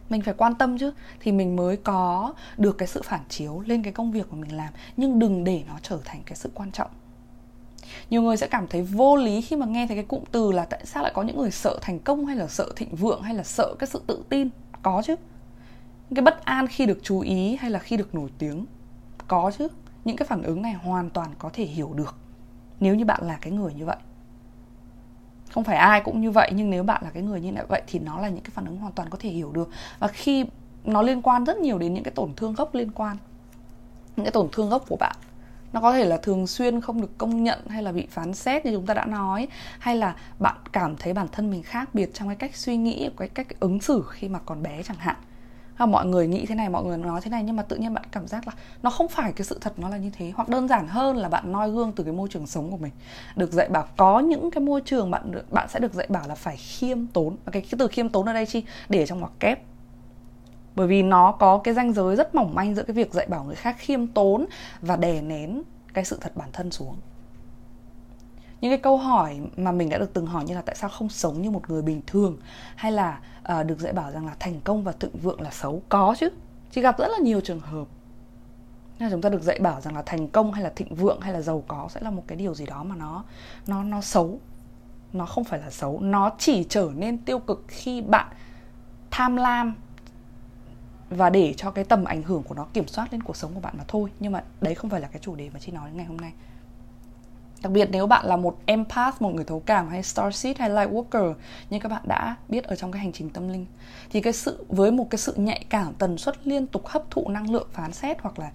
Mình 0.09 0.21
phải 0.21 0.33
quan 0.37 0.55
tâm 0.55 0.77
chứ 0.77 0.91
thì 1.19 1.31
mình 1.31 1.55
mới 1.55 1.77
có 1.77 2.33
được 2.57 2.77
cái 2.77 2.87
sự 2.87 3.01
phản 3.01 3.21
chiếu 3.29 3.63
lên 3.65 3.83
cái 3.83 3.93
công 3.93 4.11
việc 4.11 4.27
mà 4.31 4.37
mình 4.39 4.57
làm. 4.57 4.69
Nhưng 4.97 5.19
đừng 5.19 5.43
để 5.43 5.63
nó 5.67 5.73
trở 5.81 5.99
thành 6.05 6.21
cái 6.25 6.35
sự 6.35 6.51
quan 6.53 6.71
trọng. 6.71 6.91
Nhiều 8.09 8.21
người 8.21 8.37
sẽ 8.37 8.47
cảm 8.47 8.67
thấy 8.67 8.81
vô 8.81 9.15
lý 9.15 9.41
khi 9.41 9.55
mà 9.55 9.65
nghe 9.65 9.87
thấy 9.87 9.97
cái 9.97 10.05
cụm 10.05 10.23
từ 10.31 10.51
là 10.51 10.65
tại 10.65 10.85
sao 10.85 11.03
lại 11.03 11.11
có 11.15 11.21
những 11.21 11.37
người 11.37 11.51
sợ 11.51 11.79
thành 11.81 11.99
công 11.99 12.25
hay 12.25 12.35
là 12.35 12.47
sợ 12.47 12.73
thịnh 12.75 12.95
vượng 12.95 13.21
hay 13.21 13.35
là 13.35 13.43
sợ 13.43 13.75
cái 13.79 13.87
sự 13.87 14.01
tự 14.07 14.23
tin. 14.29 14.49
Có 14.81 15.01
chứ 15.05 15.15
cái 16.15 16.23
bất 16.23 16.45
an 16.45 16.67
khi 16.67 16.85
được 16.85 16.99
chú 17.03 17.19
ý 17.19 17.55
hay 17.55 17.71
là 17.71 17.79
khi 17.79 17.97
được 17.97 18.15
nổi 18.15 18.29
tiếng? 18.37 18.65
Có 19.27 19.51
chứ. 19.57 19.67
Những 20.05 20.17
cái 20.17 20.27
phản 20.27 20.43
ứng 20.43 20.61
này 20.61 20.73
hoàn 20.73 21.09
toàn 21.09 21.29
có 21.39 21.49
thể 21.53 21.63
hiểu 21.63 21.93
được 21.93 22.15
nếu 22.79 22.95
như 22.95 23.05
bạn 23.05 23.21
là 23.23 23.37
cái 23.41 23.53
người 23.53 23.73
như 23.73 23.85
vậy. 23.85 23.97
Không 25.51 25.63
phải 25.63 25.77
ai 25.77 26.01
cũng 26.01 26.21
như 26.21 26.31
vậy, 26.31 26.51
nhưng 26.55 26.69
nếu 26.69 26.83
bạn 26.83 27.03
là 27.03 27.09
cái 27.09 27.23
người 27.23 27.41
như 27.41 27.53
vậy 27.67 27.81
thì 27.87 27.99
nó 27.99 28.21
là 28.21 28.29
những 28.29 28.43
cái 28.43 28.51
phản 28.53 28.65
ứng 28.65 28.77
hoàn 28.77 28.93
toàn 28.93 29.09
có 29.09 29.17
thể 29.21 29.29
hiểu 29.29 29.51
được. 29.51 29.69
Và 29.99 30.07
khi 30.07 30.45
nó 30.83 31.01
liên 31.01 31.21
quan 31.21 31.43
rất 31.43 31.57
nhiều 31.57 31.77
đến 31.77 31.93
những 31.93 32.03
cái 32.03 32.13
tổn 32.15 32.33
thương 32.35 32.53
gốc 32.53 32.75
liên 32.75 32.91
quan, 32.91 33.17
những 34.15 34.25
cái 34.25 34.31
tổn 34.31 34.49
thương 34.51 34.69
gốc 34.69 34.83
của 34.89 34.95
bạn, 34.95 35.15
nó 35.73 35.81
có 35.81 35.93
thể 35.93 36.05
là 36.05 36.17
thường 36.17 36.47
xuyên 36.47 36.81
không 36.81 37.01
được 37.01 37.17
công 37.17 37.43
nhận 37.43 37.67
hay 37.67 37.83
là 37.83 37.91
bị 37.91 38.07
phán 38.09 38.33
xét 38.33 38.65
như 38.65 38.71
chúng 38.75 38.85
ta 38.85 38.93
đã 38.93 39.05
nói, 39.05 39.47
hay 39.79 39.95
là 39.95 40.15
bạn 40.39 40.55
cảm 40.71 40.95
thấy 40.97 41.13
bản 41.13 41.27
thân 41.31 41.51
mình 41.51 41.63
khác 41.63 41.95
biệt 41.95 42.13
trong 42.13 42.27
cái 42.27 42.35
cách 42.35 42.55
suy 42.55 42.77
nghĩ, 42.77 43.09
cái 43.17 43.29
cách 43.29 43.59
ứng 43.59 43.81
xử 43.81 44.03
khi 44.09 44.29
mà 44.29 44.39
còn 44.39 44.63
bé 44.63 44.83
chẳng 44.83 44.97
hạn 44.97 45.15
và 45.79 45.85
mọi 45.85 46.05
người 46.05 46.27
nghĩ 46.27 46.45
thế 46.45 46.55
này 46.55 46.69
mọi 46.69 46.83
người 46.83 46.97
nói 46.97 47.21
thế 47.21 47.31
này 47.31 47.43
nhưng 47.43 47.55
mà 47.55 47.63
tự 47.63 47.75
nhiên 47.75 47.93
bạn 47.93 48.03
cảm 48.11 48.27
giác 48.27 48.47
là 48.47 48.53
nó 48.83 48.89
không 48.89 49.07
phải 49.07 49.33
cái 49.33 49.45
sự 49.45 49.57
thật 49.61 49.73
nó 49.79 49.89
là 49.89 49.97
như 49.97 50.09
thế. 50.09 50.31
Hoặc 50.35 50.49
đơn 50.49 50.67
giản 50.67 50.87
hơn 50.87 51.17
là 51.17 51.29
bạn 51.29 51.51
noi 51.51 51.71
gương 51.71 51.91
từ 51.91 52.03
cái 52.03 52.13
môi 52.13 52.29
trường 52.29 52.47
sống 52.47 52.71
của 52.71 52.77
mình. 52.77 52.91
Được 53.35 53.51
dạy 53.51 53.69
bảo 53.69 53.87
có 53.97 54.19
những 54.19 54.51
cái 54.51 54.61
môi 54.61 54.81
trường 54.81 55.11
bạn 55.11 55.31
được, 55.31 55.51
bạn 55.51 55.69
sẽ 55.69 55.79
được 55.79 55.93
dạy 55.93 56.07
bảo 56.09 56.27
là 56.27 56.35
phải 56.35 56.57
khiêm 56.57 57.07
tốn. 57.07 57.35
Và 57.45 57.51
cái, 57.51 57.61
cái 57.61 57.73
từ 57.79 57.87
khiêm 57.87 58.09
tốn 58.09 58.25
ở 58.25 58.33
đây 58.33 58.45
chi? 58.45 58.63
Để 58.89 59.05
trong 59.05 59.19
ngoặc 59.19 59.31
kép. 59.39 59.61
Bởi 60.75 60.87
vì 60.87 61.03
nó 61.03 61.31
có 61.31 61.57
cái 61.57 61.73
ranh 61.73 61.93
giới 61.93 62.15
rất 62.15 62.35
mỏng 62.35 62.55
manh 62.55 62.75
giữa 62.75 62.83
cái 62.83 62.93
việc 62.93 63.13
dạy 63.13 63.27
bảo 63.29 63.43
người 63.43 63.55
khác 63.55 63.75
khiêm 63.79 64.07
tốn 64.07 64.45
và 64.81 64.95
đè 64.95 65.21
nén 65.21 65.61
cái 65.93 66.05
sự 66.05 66.17
thật 66.21 66.31
bản 66.35 66.49
thân 66.53 66.71
xuống 66.71 66.95
những 68.61 68.71
cái 68.71 68.77
câu 68.77 68.97
hỏi 68.97 69.39
mà 69.57 69.71
mình 69.71 69.89
đã 69.89 69.97
được 69.97 70.13
từng 70.13 70.25
hỏi 70.25 70.43
như 70.43 70.55
là 70.55 70.61
tại 70.61 70.75
sao 70.75 70.89
không 70.89 71.09
sống 71.09 71.41
như 71.41 71.51
một 71.51 71.69
người 71.69 71.81
bình 71.81 72.01
thường 72.07 72.37
hay 72.75 72.91
là 72.91 73.19
uh, 73.59 73.65
được 73.65 73.79
dạy 73.79 73.93
bảo 73.93 74.11
rằng 74.11 74.25
là 74.25 74.35
thành 74.39 74.61
công 74.61 74.83
và 74.83 74.91
thịnh 74.91 75.17
vượng 75.21 75.41
là 75.41 75.51
xấu? 75.51 75.81
Có 75.89 76.15
chứ. 76.19 76.29
Chị 76.71 76.81
gặp 76.81 76.99
rất 76.99 77.07
là 77.07 77.17
nhiều 77.17 77.41
trường 77.41 77.59
hợp. 77.59 77.87
Là 78.99 79.09
chúng 79.11 79.21
ta 79.21 79.29
được 79.29 79.41
dạy 79.41 79.59
bảo 79.59 79.81
rằng 79.81 79.95
là 79.95 80.03
thành 80.05 80.27
công 80.27 80.51
hay 80.51 80.63
là 80.63 80.71
thịnh 80.75 80.95
vượng 80.95 81.21
hay 81.21 81.33
là 81.33 81.41
giàu 81.41 81.63
có 81.67 81.87
sẽ 81.91 82.01
là 82.01 82.11
một 82.11 82.23
cái 82.27 82.37
điều 82.37 82.53
gì 82.53 82.65
đó 82.65 82.83
mà 82.83 82.95
nó 82.95 83.23
nó 83.67 83.83
nó 83.83 84.01
xấu. 84.01 84.39
Nó 85.13 85.25
không 85.25 85.43
phải 85.43 85.59
là 85.59 85.69
xấu. 85.69 85.99
Nó 85.99 86.31
chỉ 86.37 86.63
trở 86.63 86.91
nên 86.95 87.17
tiêu 87.17 87.39
cực 87.39 87.65
khi 87.67 88.01
bạn 88.01 88.27
tham 89.11 89.35
lam 89.35 89.75
và 91.09 91.29
để 91.29 91.53
cho 91.57 91.71
cái 91.71 91.83
tầm 91.83 92.03
ảnh 92.03 92.23
hưởng 92.23 92.43
của 92.43 92.55
nó 92.55 92.67
kiểm 92.73 92.87
soát 92.87 93.07
lên 93.11 93.23
cuộc 93.23 93.35
sống 93.35 93.53
của 93.53 93.59
bạn 93.59 93.73
mà 93.77 93.83
thôi. 93.87 94.11
Nhưng 94.19 94.31
mà 94.31 94.43
đấy 94.61 94.75
không 94.75 94.89
phải 94.89 95.01
là 95.01 95.07
cái 95.07 95.19
chủ 95.21 95.35
đề 95.35 95.49
mà 95.53 95.59
chị 95.59 95.71
nói 95.71 95.91
ngày 95.93 96.05
hôm 96.05 96.17
nay. 96.17 96.31
Đặc 97.61 97.71
biệt 97.71 97.89
nếu 97.91 98.07
bạn 98.07 98.25
là 98.25 98.37
một 98.37 98.57
empath, 98.65 99.21
một 99.21 99.29
người 99.29 99.45
thấu 99.45 99.59
cảm 99.65 99.89
hay 99.89 100.03
starseed 100.03 100.57
hay 100.57 100.69
light 100.69 100.89
worker 100.89 101.33
như 101.69 101.79
các 101.79 101.89
bạn 101.89 102.01
đã 102.05 102.35
biết 102.49 102.63
ở 102.63 102.75
trong 102.75 102.91
cái 102.91 103.01
hành 103.01 103.11
trình 103.11 103.29
tâm 103.29 103.47
linh 103.47 103.65
thì 104.09 104.21
cái 104.21 104.33
sự 104.33 104.65
với 104.67 104.91
một 104.91 105.09
cái 105.09 105.19
sự 105.19 105.33
nhạy 105.37 105.65
cảm 105.69 105.93
tần 105.93 106.17
suất 106.17 106.47
liên 106.47 106.67
tục 106.67 106.87
hấp 106.87 107.11
thụ 107.11 107.29
năng 107.29 107.51
lượng 107.51 107.67
phán 107.71 107.93
xét 107.93 108.21
hoặc 108.21 108.39
là 108.39 108.51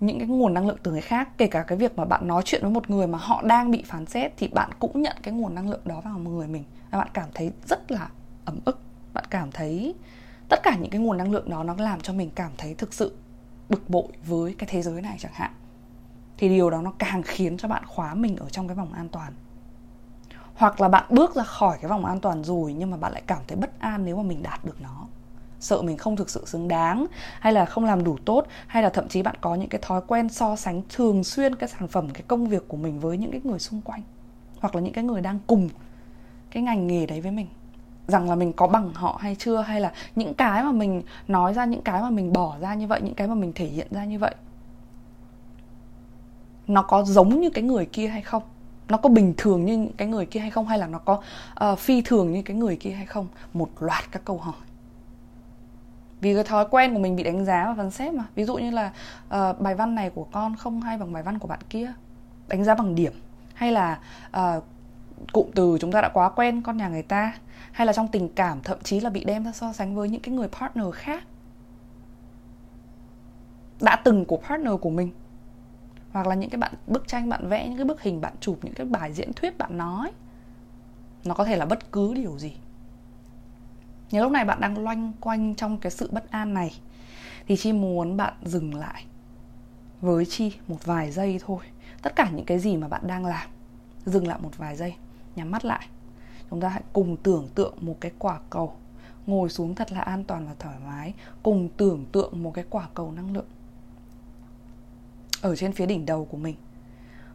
những 0.00 0.18
cái 0.18 0.28
nguồn 0.28 0.54
năng 0.54 0.66
lượng 0.66 0.76
từ 0.82 0.90
người 0.90 1.00
khác 1.00 1.28
kể 1.38 1.46
cả 1.46 1.62
cái 1.62 1.78
việc 1.78 1.98
mà 1.98 2.04
bạn 2.04 2.28
nói 2.28 2.42
chuyện 2.44 2.62
với 2.62 2.70
một 2.70 2.90
người 2.90 3.06
mà 3.06 3.18
họ 3.18 3.42
đang 3.42 3.70
bị 3.70 3.82
phán 3.86 4.06
xét 4.06 4.32
thì 4.36 4.48
bạn 4.48 4.70
cũng 4.78 5.02
nhận 5.02 5.16
cái 5.22 5.34
nguồn 5.34 5.54
năng 5.54 5.70
lượng 5.70 5.80
đó 5.84 6.00
vào 6.04 6.18
người 6.18 6.48
mình. 6.48 6.64
Và 6.90 6.98
bạn 6.98 7.08
cảm 7.12 7.28
thấy 7.34 7.52
rất 7.66 7.90
là 7.90 8.08
ấm 8.44 8.58
ức. 8.64 8.78
Bạn 9.12 9.24
cảm 9.30 9.50
thấy 9.52 9.94
tất 10.48 10.60
cả 10.62 10.76
những 10.80 10.90
cái 10.90 11.00
nguồn 11.00 11.16
năng 11.16 11.32
lượng 11.32 11.50
đó 11.50 11.64
nó 11.64 11.74
làm 11.78 12.00
cho 12.00 12.12
mình 12.12 12.30
cảm 12.34 12.50
thấy 12.58 12.74
thực 12.74 12.94
sự 12.94 13.16
bực 13.68 13.90
bội 13.90 14.08
với 14.26 14.54
cái 14.58 14.68
thế 14.72 14.82
giới 14.82 15.02
này 15.02 15.16
chẳng 15.18 15.32
hạn 15.34 15.50
thì 16.38 16.48
điều 16.48 16.70
đó 16.70 16.82
nó 16.82 16.92
càng 16.98 17.22
khiến 17.22 17.56
cho 17.56 17.68
bạn 17.68 17.82
khóa 17.86 18.14
mình 18.14 18.36
ở 18.36 18.48
trong 18.48 18.68
cái 18.68 18.74
vòng 18.74 18.92
an 18.92 19.08
toàn. 19.08 19.32
Hoặc 20.54 20.80
là 20.80 20.88
bạn 20.88 21.04
bước 21.10 21.34
ra 21.34 21.42
khỏi 21.42 21.78
cái 21.80 21.88
vòng 21.88 22.04
an 22.04 22.20
toàn 22.20 22.44
rồi 22.44 22.72
nhưng 22.72 22.90
mà 22.90 22.96
bạn 22.96 23.12
lại 23.12 23.22
cảm 23.26 23.38
thấy 23.48 23.56
bất 23.56 23.80
an 23.80 24.04
nếu 24.04 24.16
mà 24.16 24.22
mình 24.22 24.42
đạt 24.42 24.64
được 24.64 24.80
nó. 24.80 25.06
Sợ 25.60 25.82
mình 25.82 25.96
không 25.96 26.16
thực 26.16 26.30
sự 26.30 26.44
xứng 26.46 26.68
đáng, 26.68 27.06
hay 27.40 27.52
là 27.52 27.64
không 27.64 27.84
làm 27.84 28.04
đủ 28.04 28.16
tốt, 28.24 28.46
hay 28.66 28.82
là 28.82 28.90
thậm 28.90 29.08
chí 29.08 29.22
bạn 29.22 29.34
có 29.40 29.54
những 29.54 29.68
cái 29.68 29.80
thói 29.84 30.00
quen 30.06 30.28
so 30.28 30.56
sánh 30.56 30.82
thường 30.88 31.24
xuyên 31.24 31.54
cái 31.54 31.68
sản 31.68 31.88
phẩm, 31.88 32.10
cái 32.10 32.22
công 32.28 32.46
việc 32.46 32.68
của 32.68 32.76
mình 32.76 33.00
với 33.00 33.18
những 33.18 33.30
cái 33.30 33.40
người 33.44 33.58
xung 33.58 33.80
quanh, 33.80 34.02
hoặc 34.60 34.74
là 34.74 34.80
những 34.80 34.92
cái 34.92 35.04
người 35.04 35.20
đang 35.20 35.38
cùng 35.46 35.68
cái 36.50 36.62
ngành 36.62 36.86
nghề 36.86 37.06
đấy 37.06 37.20
với 37.20 37.32
mình. 37.32 37.46
Rằng 38.06 38.28
là 38.28 38.34
mình 38.34 38.52
có 38.52 38.66
bằng 38.66 38.94
họ 38.94 39.18
hay 39.20 39.36
chưa, 39.38 39.60
hay 39.60 39.80
là 39.80 39.92
những 40.16 40.34
cái 40.34 40.64
mà 40.64 40.72
mình 40.72 41.02
nói 41.28 41.54
ra, 41.54 41.64
những 41.64 41.82
cái 41.82 42.02
mà 42.02 42.10
mình 42.10 42.32
bỏ 42.32 42.56
ra 42.60 42.74
như 42.74 42.86
vậy, 42.86 43.00
những 43.02 43.14
cái 43.14 43.28
mà 43.28 43.34
mình 43.34 43.52
thể 43.54 43.66
hiện 43.66 43.86
ra 43.90 44.04
như 44.04 44.18
vậy 44.18 44.34
nó 46.66 46.82
có 46.82 47.04
giống 47.04 47.40
như 47.40 47.50
cái 47.50 47.64
người 47.64 47.86
kia 47.86 48.08
hay 48.08 48.22
không? 48.22 48.42
Nó 48.88 48.96
có 48.96 49.08
bình 49.08 49.34
thường 49.36 49.64
như 49.64 49.88
cái 49.96 50.08
người 50.08 50.26
kia 50.26 50.40
hay 50.40 50.50
không? 50.50 50.66
Hay 50.66 50.78
là 50.78 50.86
nó 50.86 50.98
có 50.98 51.22
uh, 51.72 51.78
phi 51.78 52.02
thường 52.02 52.32
như 52.32 52.42
cái 52.42 52.56
người 52.56 52.76
kia 52.76 52.90
hay 52.90 53.06
không? 53.06 53.28
Một 53.54 53.68
loạt 53.80 54.12
các 54.12 54.24
câu 54.24 54.38
hỏi. 54.38 54.54
Vì 56.20 56.34
cái 56.34 56.44
thói 56.44 56.66
quen 56.70 56.94
của 56.94 57.00
mình 57.00 57.16
bị 57.16 57.22
đánh 57.22 57.44
giá 57.44 57.64
và 57.68 57.74
phán 57.74 57.90
xét 57.90 58.14
mà. 58.14 58.24
Ví 58.34 58.44
dụ 58.44 58.56
như 58.56 58.70
là 58.70 58.92
uh, 59.26 59.60
bài 59.60 59.74
văn 59.74 59.94
này 59.94 60.10
của 60.10 60.24
con 60.24 60.56
không 60.56 60.80
hay 60.80 60.98
bằng 60.98 61.12
bài 61.12 61.22
văn 61.22 61.38
của 61.38 61.48
bạn 61.48 61.60
kia. 61.70 61.92
Đánh 62.48 62.64
giá 62.64 62.74
bằng 62.74 62.94
điểm. 62.94 63.12
Hay 63.54 63.72
là 63.72 63.98
uh, 64.36 64.64
cụm 65.32 65.50
từ 65.54 65.78
chúng 65.80 65.92
ta 65.92 66.00
đã 66.00 66.08
quá 66.08 66.28
quen 66.28 66.62
con 66.62 66.76
nhà 66.76 66.88
người 66.88 67.02
ta. 67.02 67.32
Hay 67.72 67.86
là 67.86 67.92
trong 67.92 68.08
tình 68.08 68.28
cảm 68.28 68.60
thậm 68.62 68.78
chí 68.82 69.00
là 69.00 69.10
bị 69.10 69.24
đem 69.24 69.44
ra 69.44 69.52
so 69.52 69.72
sánh 69.72 69.94
với 69.94 70.08
những 70.08 70.22
cái 70.22 70.34
người 70.34 70.48
partner 70.48 70.86
khác. 70.94 71.24
Đã 73.80 73.96
từng 73.96 74.24
của 74.24 74.36
partner 74.48 74.72
của 74.80 74.90
mình 74.90 75.10
hoặc 76.16 76.26
là 76.26 76.34
những 76.34 76.50
cái 76.50 76.58
bạn, 76.58 76.72
bức 76.86 77.08
tranh 77.08 77.28
bạn 77.28 77.48
vẽ, 77.48 77.68
những 77.68 77.76
cái 77.76 77.84
bức 77.84 78.02
hình 78.02 78.20
bạn 78.20 78.32
chụp, 78.40 78.58
những 78.62 78.74
cái 78.74 78.86
bài 78.86 79.12
diễn 79.12 79.32
thuyết 79.32 79.58
bạn 79.58 79.78
nói, 79.78 80.12
nó 81.24 81.34
có 81.34 81.44
thể 81.44 81.56
là 81.56 81.66
bất 81.66 81.92
cứ 81.92 82.14
điều 82.14 82.38
gì. 82.38 82.56
Nếu 84.12 84.22
lúc 84.22 84.32
này 84.32 84.44
bạn 84.44 84.60
đang 84.60 84.78
loanh 84.78 85.12
quanh 85.20 85.54
trong 85.54 85.78
cái 85.78 85.90
sự 85.90 86.08
bất 86.12 86.30
an 86.30 86.54
này, 86.54 86.80
thì 87.46 87.56
chi 87.56 87.72
muốn 87.72 88.16
bạn 88.16 88.32
dừng 88.42 88.74
lại 88.74 89.04
với 90.00 90.26
chi 90.26 90.52
một 90.68 90.84
vài 90.84 91.10
giây 91.10 91.40
thôi. 91.46 91.64
Tất 92.02 92.16
cả 92.16 92.30
những 92.30 92.46
cái 92.46 92.58
gì 92.58 92.76
mà 92.76 92.88
bạn 92.88 93.06
đang 93.06 93.26
làm, 93.26 93.48
dừng 94.04 94.28
lại 94.28 94.38
một 94.42 94.58
vài 94.58 94.76
giây, 94.76 94.94
nhắm 95.36 95.50
mắt 95.50 95.64
lại. 95.64 95.86
Chúng 96.50 96.60
ta 96.60 96.68
hãy 96.68 96.82
cùng 96.92 97.16
tưởng 97.16 97.48
tượng 97.54 97.74
một 97.80 97.96
cái 98.00 98.12
quả 98.18 98.40
cầu 98.50 98.76
ngồi 99.26 99.48
xuống 99.48 99.74
thật 99.74 99.92
là 99.92 100.00
an 100.00 100.24
toàn 100.24 100.46
và 100.46 100.54
thoải 100.58 100.76
mái. 100.86 101.14
Cùng 101.42 101.68
tưởng 101.76 102.06
tượng 102.12 102.42
một 102.42 102.54
cái 102.54 102.64
quả 102.70 102.88
cầu 102.94 103.12
năng 103.12 103.32
lượng 103.32 103.46
ở 105.42 105.56
trên 105.56 105.72
phía 105.72 105.86
đỉnh 105.86 106.06
đầu 106.06 106.24
của 106.24 106.36
mình. 106.36 106.56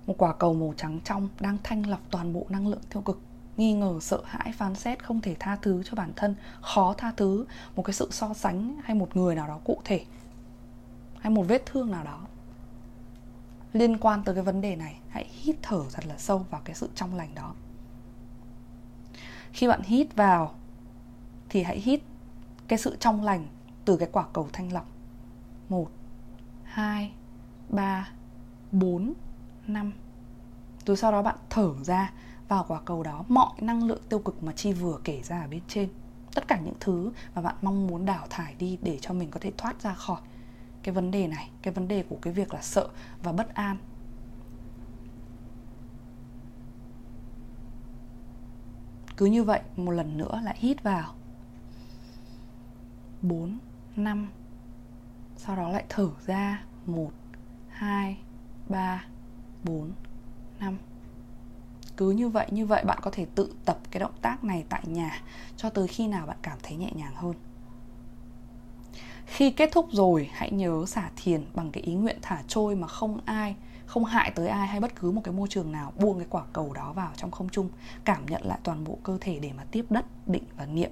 Một 0.07 0.15
quả 0.17 0.33
cầu 0.33 0.53
màu 0.53 0.73
trắng 0.77 0.99
trong 1.03 1.29
đang 1.39 1.57
thanh 1.63 1.89
lọc 1.89 1.99
toàn 2.11 2.33
bộ 2.33 2.45
năng 2.49 2.67
lượng 2.67 2.81
tiêu 2.89 3.01
cực. 3.01 3.21
Nghi 3.57 3.73
ngờ, 3.73 3.99
sợ 4.01 4.21
hãi, 4.25 4.53
phán 4.57 4.75
xét 4.75 5.03
không 5.03 5.21
thể 5.21 5.35
tha 5.39 5.55
thứ 5.55 5.83
cho 5.85 5.95
bản 5.95 6.11
thân, 6.15 6.35
khó 6.61 6.93
tha 6.97 7.11
thứ 7.17 7.45
một 7.75 7.83
cái 7.83 7.93
sự 7.93 8.07
so 8.11 8.33
sánh 8.33 8.77
hay 8.83 8.95
một 8.95 9.15
người 9.15 9.35
nào 9.35 9.47
đó 9.47 9.59
cụ 9.63 9.81
thể, 9.85 10.05
hay 11.19 11.31
một 11.31 11.43
vết 11.47 11.65
thương 11.65 11.91
nào 11.91 12.03
đó. 12.03 12.27
Liên 13.73 13.97
quan 13.97 14.23
tới 14.23 14.35
cái 14.35 14.43
vấn 14.43 14.61
đề 14.61 14.75
này, 14.75 14.99
hãy 15.09 15.27
hít 15.31 15.55
thở 15.61 15.83
thật 15.93 16.05
là 16.05 16.17
sâu 16.17 16.45
vào 16.49 16.61
cái 16.65 16.75
sự 16.75 16.89
trong 16.95 17.15
lành 17.15 17.35
đó. 17.35 17.55
Khi 19.51 19.67
bạn 19.67 19.81
hít 19.83 20.15
vào, 20.15 20.53
thì 21.49 21.63
hãy 21.63 21.79
hít 21.79 22.01
cái 22.67 22.79
sự 22.79 22.97
trong 22.99 23.23
lành 23.23 23.47
từ 23.85 23.97
cái 23.97 24.09
quả 24.11 24.25
cầu 24.33 24.49
thanh 24.53 24.73
lọc. 24.73 24.87
Một, 25.69 25.91
hai 26.63 27.11
ba 27.71 28.09
bốn 28.71 29.13
năm. 29.67 29.91
Rồi 30.85 30.97
sau 30.97 31.11
đó 31.11 31.21
bạn 31.21 31.35
thở 31.49 31.73
ra 31.83 32.13
vào 32.47 32.65
quả 32.67 32.81
cầu 32.85 33.03
đó. 33.03 33.25
Mọi 33.27 33.51
năng 33.61 33.83
lượng 33.83 34.01
tiêu 34.09 34.19
cực 34.19 34.43
mà 34.43 34.51
chi 34.51 34.73
vừa 34.73 34.99
kể 35.03 35.21
ra 35.23 35.41
ở 35.41 35.47
bên 35.47 35.61
trên 35.67 35.89
tất 36.33 36.47
cả 36.47 36.59
những 36.59 36.73
thứ 36.79 37.11
mà 37.35 37.41
bạn 37.41 37.55
mong 37.61 37.87
muốn 37.87 38.05
đào 38.05 38.27
thải 38.29 38.55
đi 38.55 38.77
để 38.81 38.97
cho 39.01 39.13
mình 39.13 39.31
có 39.31 39.39
thể 39.39 39.51
thoát 39.57 39.81
ra 39.81 39.93
khỏi. 39.93 40.21
Cái 40.83 40.95
vấn 40.95 41.11
đề 41.11 41.27
này 41.27 41.49
cái 41.61 41.73
vấn 41.73 41.87
đề 41.87 42.03
của 42.09 42.17
cái 42.21 42.33
việc 42.33 42.53
là 42.53 42.61
sợ 42.61 42.89
và 43.23 43.31
bất 43.31 43.53
an. 43.53 43.77
Cứ 49.17 49.25
như 49.25 49.43
vậy 49.43 49.61
một 49.75 49.91
lần 49.91 50.17
nữa 50.17 50.41
lại 50.43 50.55
hít 50.59 50.83
vào. 50.83 51.13
4, 53.21 53.57
5 53.95 54.29
Sau 55.37 55.55
đó 55.55 55.69
lại 55.69 55.85
thở 55.89 56.09
ra. 56.25 56.63
1, 56.85 57.11
2, 57.81 58.17
3, 58.69 59.05
4, 59.63 59.91
5 60.59 60.77
Cứ 61.97 62.11
như 62.11 62.29
vậy, 62.29 62.47
như 62.51 62.65
vậy 62.65 62.83
bạn 62.83 62.99
có 63.01 63.11
thể 63.11 63.25
tự 63.35 63.53
tập 63.65 63.79
cái 63.91 63.99
động 63.99 64.11
tác 64.21 64.43
này 64.43 64.65
tại 64.69 64.81
nhà 64.85 65.21
Cho 65.57 65.69
tới 65.69 65.87
khi 65.87 66.07
nào 66.07 66.27
bạn 66.27 66.37
cảm 66.41 66.57
thấy 66.63 66.77
nhẹ 66.77 66.91
nhàng 66.95 67.15
hơn. 67.15 67.33
Khi 69.25 69.51
kết 69.51 69.69
thúc 69.71 69.87
rồi, 69.91 70.29
hãy 70.33 70.51
nhớ 70.51 70.85
xả 70.87 71.09
thiền 71.15 71.45
bằng 71.53 71.71
cái 71.71 71.83
ý 71.83 71.93
nguyện 71.93 72.17
thả 72.21 72.43
trôi 72.47 72.75
mà 72.75 72.87
không 72.87 73.19
ai 73.25 73.55
không 73.85 74.05
hại 74.05 74.31
tới 74.35 74.47
ai 74.47 74.67
hay 74.67 74.79
bất 74.79 74.95
cứ 74.95 75.11
một 75.11 75.21
cái 75.23 75.33
môi 75.33 75.47
trường 75.47 75.71
nào 75.71 75.93
buông 75.99 76.17
cái 76.17 76.27
quả 76.29 76.43
cầu 76.53 76.73
đó 76.73 76.93
vào 76.93 77.11
trong 77.17 77.31
không 77.31 77.49
trung 77.49 77.69
cảm 78.03 78.25
nhận 78.25 78.45
lại 78.45 78.59
toàn 78.63 78.83
bộ 78.83 78.97
cơ 79.03 79.17
thể 79.21 79.39
để 79.39 79.51
mà 79.57 79.63
tiếp 79.71 79.85
đất 79.89 80.05
định 80.27 80.43
và 80.57 80.65
niệm. 80.65 80.91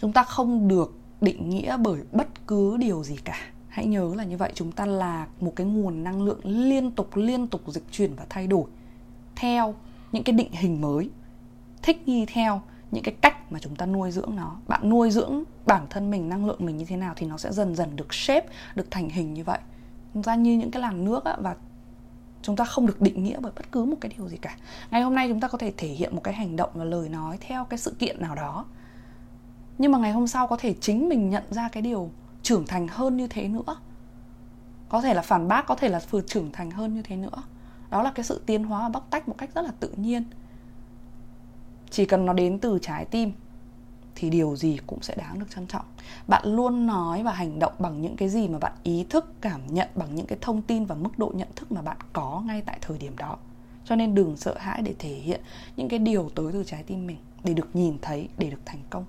Chúng 0.00 0.12
ta 0.12 0.24
không 0.24 0.68
được 0.68 0.98
định 1.20 1.50
nghĩa 1.50 1.76
bởi 1.76 2.02
bất 2.12 2.46
cứ 2.46 2.76
điều 2.76 3.04
gì 3.04 3.16
cả 3.24 3.53
hãy 3.74 3.86
nhớ 3.86 4.14
là 4.16 4.24
như 4.24 4.36
vậy 4.36 4.52
chúng 4.54 4.72
ta 4.72 4.86
là 4.86 5.26
một 5.40 5.52
cái 5.56 5.66
nguồn 5.66 6.04
năng 6.04 6.22
lượng 6.22 6.40
liên 6.44 6.90
tục 6.90 7.16
liên 7.16 7.46
tục 7.46 7.62
dịch 7.66 7.84
chuyển 7.90 8.14
và 8.14 8.26
thay 8.28 8.46
đổi 8.46 8.64
theo 9.36 9.74
những 10.12 10.22
cái 10.22 10.32
định 10.32 10.52
hình 10.52 10.80
mới 10.80 11.10
thích 11.82 12.08
nghi 12.08 12.26
theo 12.26 12.62
những 12.90 13.04
cái 13.04 13.14
cách 13.20 13.52
mà 13.52 13.58
chúng 13.58 13.76
ta 13.76 13.86
nuôi 13.86 14.10
dưỡng 14.10 14.36
nó. 14.36 14.56
Bạn 14.68 14.88
nuôi 14.88 15.10
dưỡng 15.10 15.42
bản 15.66 15.86
thân 15.90 16.10
mình 16.10 16.28
năng 16.28 16.46
lượng 16.46 16.66
mình 16.66 16.76
như 16.76 16.84
thế 16.84 16.96
nào 16.96 17.12
thì 17.16 17.26
nó 17.26 17.38
sẽ 17.38 17.52
dần 17.52 17.74
dần 17.74 17.96
được 17.96 18.14
shape 18.14 18.46
được 18.74 18.90
thành 18.90 19.08
hình 19.08 19.34
như 19.34 19.44
vậy. 19.44 19.58
Ra 20.14 20.34
như 20.34 20.56
những 20.56 20.70
cái 20.70 20.82
làn 20.82 21.04
nước 21.04 21.24
á, 21.24 21.36
và 21.40 21.56
chúng 22.42 22.56
ta 22.56 22.64
không 22.64 22.86
được 22.86 23.00
định 23.00 23.24
nghĩa 23.24 23.38
bởi 23.40 23.52
bất 23.56 23.72
cứ 23.72 23.84
một 23.84 23.96
cái 24.00 24.12
điều 24.16 24.28
gì 24.28 24.36
cả. 24.36 24.56
Ngày 24.90 25.02
hôm 25.02 25.14
nay 25.14 25.28
chúng 25.28 25.40
ta 25.40 25.48
có 25.48 25.58
thể 25.58 25.72
thể 25.76 25.88
hiện 25.88 26.14
một 26.14 26.24
cái 26.24 26.34
hành 26.34 26.56
động 26.56 26.70
và 26.74 26.84
lời 26.84 27.08
nói 27.08 27.38
theo 27.40 27.64
cái 27.64 27.78
sự 27.78 27.94
kiện 27.98 28.20
nào 28.20 28.34
đó. 28.34 28.64
Nhưng 29.78 29.92
mà 29.92 29.98
ngày 29.98 30.12
hôm 30.12 30.26
sau 30.26 30.46
có 30.46 30.56
thể 30.56 30.74
chính 30.80 31.08
mình 31.08 31.30
nhận 31.30 31.44
ra 31.50 31.68
cái 31.68 31.82
điều 31.82 32.10
trưởng 32.44 32.66
thành 32.66 32.88
hơn 32.88 33.16
như 33.16 33.26
thế 33.28 33.48
nữa. 33.48 33.76
Có 34.88 35.00
thể 35.00 35.14
là 35.14 35.22
phản 35.22 35.48
bác, 35.48 35.66
có 35.66 35.74
thể 35.74 35.88
là 35.88 36.00
vừa 36.10 36.20
trưởng 36.20 36.52
thành 36.52 36.70
hơn 36.70 36.94
như 36.94 37.02
thế 37.02 37.16
nữa. 37.16 37.42
Đó 37.90 38.02
là 38.02 38.12
cái 38.14 38.24
sự 38.24 38.42
tiến 38.46 38.64
hóa 38.64 38.82
và 38.82 38.88
bóc 38.88 39.06
tách 39.10 39.28
một 39.28 39.34
cách 39.38 39.50
rất 39.54 39.62
là 39.62 39.72
tự 39.80 39.88
nhiên. 39.96 40.24
Chỉ 41.90 42.04
cần 42.04 42.26
nó 42.26 42.32
đến 42.32 42.58
từ 42.58 42.78
trái 42.82 43.04
tim, 43.04 43.32
thì 44.14 44.30
điều 44.30 44.56
gì 44.56 44.78
cũng 44.86 45.02
sẽ 45.02 45.14
đáng 45.14 45.38
được 45.38 45.46
trân 45.54 45.66
trọng. 45.66 45.84
Bạn 46.28 46.54
luôn 46.54 46.86
nói 46.86 47.22
và 47.22 47.32
hành 47.32 47.58
động 47.58 47.72
bằng 47.78 48.02
những 48.02 48.16
cái 48.16 48.28
gì 48.28 48.48
mà 48.48 48.58
bạn 48.58 48.72
ý 48.82 49.06
thức, 49.10 49.32
cảm 49.40 49.60
nhận, 49.66 49.88
bằng 49.94 50.14
những 50.14 50.26
cái 50.26 50.38
thông 50.40 50.62
tin 50.62 50.84
và 50.84 50.94
mức 50.94 51.18
độ 51.18 51.32
nhận 51.34 51.48
thức 51.56 51.72
mà 51.72 51.82
bạn 51.82 51.96
có 52.12 52.42
ngay 52.46 52.62
tại 52.66 52.78
thời 52.80 52.98
điểm 52.98 53.16
đó. 53.16 53.36
Cho 53.84 53.96
nên 53.96 54.14
đừng 54.14 54.36
sợ 54.36 54.56
hãi 54.58 54.82
để 54.82 54.94
thể 54.98 55.14
hiện 55.14 55.40
những 55.76 55.88
cái 55.88 55.98
điều 55.98 56.30
tới 56.34 56.52
từ 56.52 56.64
trái 56.64 56.82
tim 56.82 57.06
mình, 57.06 57.18
để 57.44 57.54
được 57.54 57.76
nhìn 57.76 57.98
thấy, 58.02 58.28
để 58.38 58.50
được 58.50 58.60
thành 58.64 58.80
công 58.90 59.04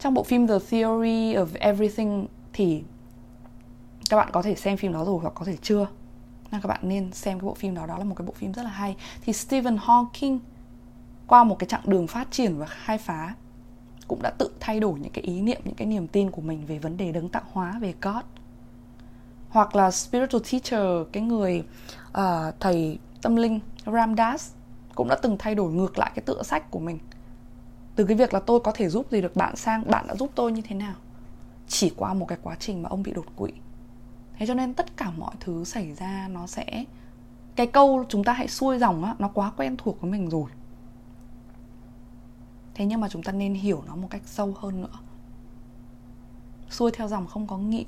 trong 0.00 0.14
bộ 0.14 0.22
phim 0.22 0.46
The 0.46 0.58
Theory 0.70 1.34
of 1.34 1.46
Everything 1.54 2.26
thì 2.52 2.82
các 4.10 4.16
bạn 4.16 4.28
có 4.32 4.42
thể 4.42 4.54
xem 4.54 4.76
phim 4.76 4.92
đó 4.92 5.04
rồi 5.04 5.18
hoặc 5.22 5.34
có 5.34 5.44
thể 5.44 5.56
chưa? 5.62 5.86
Nên 6.50 6.60
các 6.60 6.68
bạn 6.68 6.80
nên 6.82 7.12
xem 7.12 7.40
cái 7.40 7.46
bộ 7.46 7.54
phim 7.54 7.74
đó 7.74 7.86
đó 7.86 7.98
là 7.98 8.04
một 8.04 8.14
cái 8.14 8.26
bộ 8.26 8.32
phim 8.36 8.52
rất 8.52 8.62
là 8.62 8.70
hay. 8.70 8.96
Thì 9.20 9.32
Stephen 9.32 9.76
Hawking 9.76 10.38
qua 11.26 11.44
một 11.44 11.58
cái 11.58 11.68
chặng 11.68 11.82
đường 11.84 12.06
phát 12.06 12.30
triển 12.30 12.58
và 12.58 12.66
khai 12.66 12.98
phá 12.98 13.34
cũng 14.08 14.22
đã 14.22 14.30
tự 14.30 14.50
thay 14.60 14.80
đổi 14.80 14.98
những 14.98 15.12
cái 15.12 15.24
ý 15.24 15.40
niệm 15.42 15.60
những 15.64 15.74
cái 15.74 15.86
niềm 15.86 16.06
tin 16.06 16.30
của 16.30 16.42
mình 16.42 16.66
về 16.66 16.78
vấn 16.78 16.96
đề 16.96 17.12
đấng 17.12 17.28
tạo 17.28 17.42
hóa 17.52 17.78
về 17.80 17.94
God. 18.02 18.24
Hoặc 19.48 19.76
là 19.76 19.90
spiritual 19.90 20.42
teacher 20.52 21.12
cái 21.12 21.22
người 21.22 21.64
uh, 22.08 22.54
thầy 22.60 22.98
tâm 23.22 23.36
linh 23.36 23.60
Ramdas 23.86 24.52
cũng 24.94 25.08
đã 25.08 25.16
từng 25.22 25.36
thay 25.38 25.54
đổi 25.54 25.72
ngược 25.72 25.98
lại 25.98 26.12
cái 26.14 26.22
tựa 26.26 26.42
sách 26.42 26.70
của 26.70 26.78
mình 26.78 26.98
từ 27.96 28.04
cái 28.04 28.16
việc 28.16 28.34
là 28.34 28.40
tôi 28.40 28.60
có 28.60 28.72
thể 28.74 28.88
giúp 28.88 29.06
gì 29.10 29.20
được 29.20 29.36
bạn 29.36 29.56
sang, 29.56 29.90
bạn 29.90 30.06
đã 30.06 30.14
giúp 30.14 30.30
tôi 30.34 30.52
như 30.52 30.62
thế 30.62 30.76
nào? 30.76 30.94
Chỉ 31.68 31.92
qua 31.96 32.14
một 32.14 32.26
cái 32.28 32.38
quá 32.42 32.56
trình 32.58 32.82
mà 32.82 32.88
ông 32.88 33.02
bị 33.02 33.12
đột 33.12 33.26
quỵ. 33.36 33.52
Thế 34.36 34.46
cho 34.46 34.54
nên 34.54 34.74
tất 34.74 34.96
cả 34.96 35.10
mọi 35.10 35.34
thứ 35.40 35.64
xảy 35.64 35.94
ra 35.94 36.28
nó 36.30 36.46
sẽ, 36.46 36.84
cái 37.56 37.66
câu 37.66 38.04
chúng 38.08 38.24
ta 38.24 38.32
hãy 38.32 38.48
xuôi 38.48 38.78
dòng 38.78 39.04
á, 39.04 39.14
nó 39.18 39.28
quá 39.28 39.52
quen 39.56 39.76
thuộc 39.76 40.00
với 40.00 40.10
mình 40.10 40.30
rồi. 40.30 40.50
Thế 42.74 42.86
nhưng 42.86 43.00
mà 43.00 43.08
chúng 43.08 43.22
ta 43.22 43.32
nên 43.32 43.54
hiểu 43.54 43.82
nó 43.86 43.96
một 43.96 44.08
cách 44.10 44.22
sâu 44.24 44.54
hơn 44.60 44.80
nữa. 44.80 44.98
Xuôi 46.70 46.90
theo 46.90 47.08
dòng 47.08 47.26
không 47.26 47.46
có 47.46 47.58
nghĩa 47.58 47.84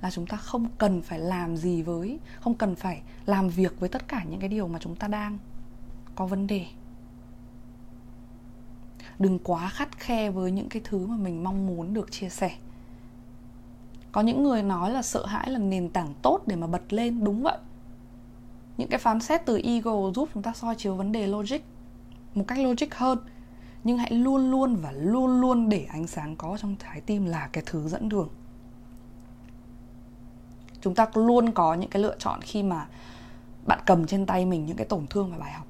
là 0.00 0.10
chúng 0.10 0.26
ta 0.26 0.36
không 0.36 0.66
cần 0.78 1.02
phải 1.02 1.18
làm 1.18 1.56
gì 1.56 1.82
với, 1.82 2.18
không 2.40 2.54
cần 2.54 2.74
phải 2.74 3.02
làm 3.26 3.48
việc 3.48 3.80
với 3.80 3.88
tất 3.88 4.08
cả 4.08 4.24
những 4.24 4.40
cái 4.40 4.48
điều 4.48 4.68
mà 4.68 4.78
chúng 4.78 4.96
ta 4.96 5.08
đang 5.08 5.38
có 6.14 6.26
vấn 6.26 6.46
đề 6.46 6.66
đừng 9.18 9.38
quá 9.38 9.68
khắt 9.68 9.98
khe 9.98 10.30
với 10.30 10.50
những 10.50 10.68
cái 10.68 10.82
thứ 10.84 11.06
mà 11.06 11.16
mình 11.16 11.44
mong 11.44 11.66
muốn 11.66 11.94
được 11.94 12.12
chia 12.12 12.28
sẻ. 12.28 12.50
Có 14.12 14.20
những 14.20 14.42
người 14.42 14.62
nói 14.62 14.90
là 14.90 15.02
sợ 15.02 15.26
hãi 15.26 15.50
là 15.50 15.58
nền 15.58 15.88
tảng 15.88 16.14
tốt 16.22 16.40
để 16.46 16.56
mà 16.56 16.66
bật 16.66 16.92
lên, 16.92 17.24
đúng 17.24 17.42
vậy. 17.42 17.58
Những 18.76 18.88
cái 18.88 18.98
phán 18.98 19.20
xét 19.20 19.46
từ 19.46 19.60
ego 19.64 20.10
giúp 20.14 20.28
chúng 20.34 20.42
ta 20.42 20.52
soi 20.52 20.74
chiếu 20.74 20.94
vấn 20.94 21.12
đề 21.12 21.26
logic 21.26 21.60
một 22.34 22.44
cách 22.48 22.58
logic 22.58 22.94
hơn, 22.94 23.18
nhưng 23.84 23.98
hãy 23.98 24.10
luôn 24.10 24.50
luôn 24.50 24.76
và 24.76 24.92
luôn 24.92 25.40
luôn 25.40 25.68
để 25.68 25.86
ánh 25.88 26.06
sáng 26.06 26.36
có 26.36 26.56
trong 26.60 26.76
trái 26.76 27.00
tim 27.00 27.24
là 27.26 27.48
cái 27.52 27.62
thứ 27.66 27.88
dẫn 27.88 28.08
đường. 28.08 28.28
Chúng 30.80 30.94
ta 30.94 31.06
luôn 31.14 31.52
có 31.52 31.74
những 31.74 31.90
cái 31.90 32.02
lựa 32.02 32.16
chọn 32.18 32.40
khi 32.42 32.62
mà 32.62 32.86
bạn 33.66 33.80
cầm 33.86 34.06
trên 34.06 34.26
tay 34.26 34.46
mình 34.46 34.66
những 34.66 34.76
cái 34.76 34.86
tổn 34.86 35.06
thương 35.06 35.30
và 35.30 35.38
bài 35.38 35.52
học 35.52 35.66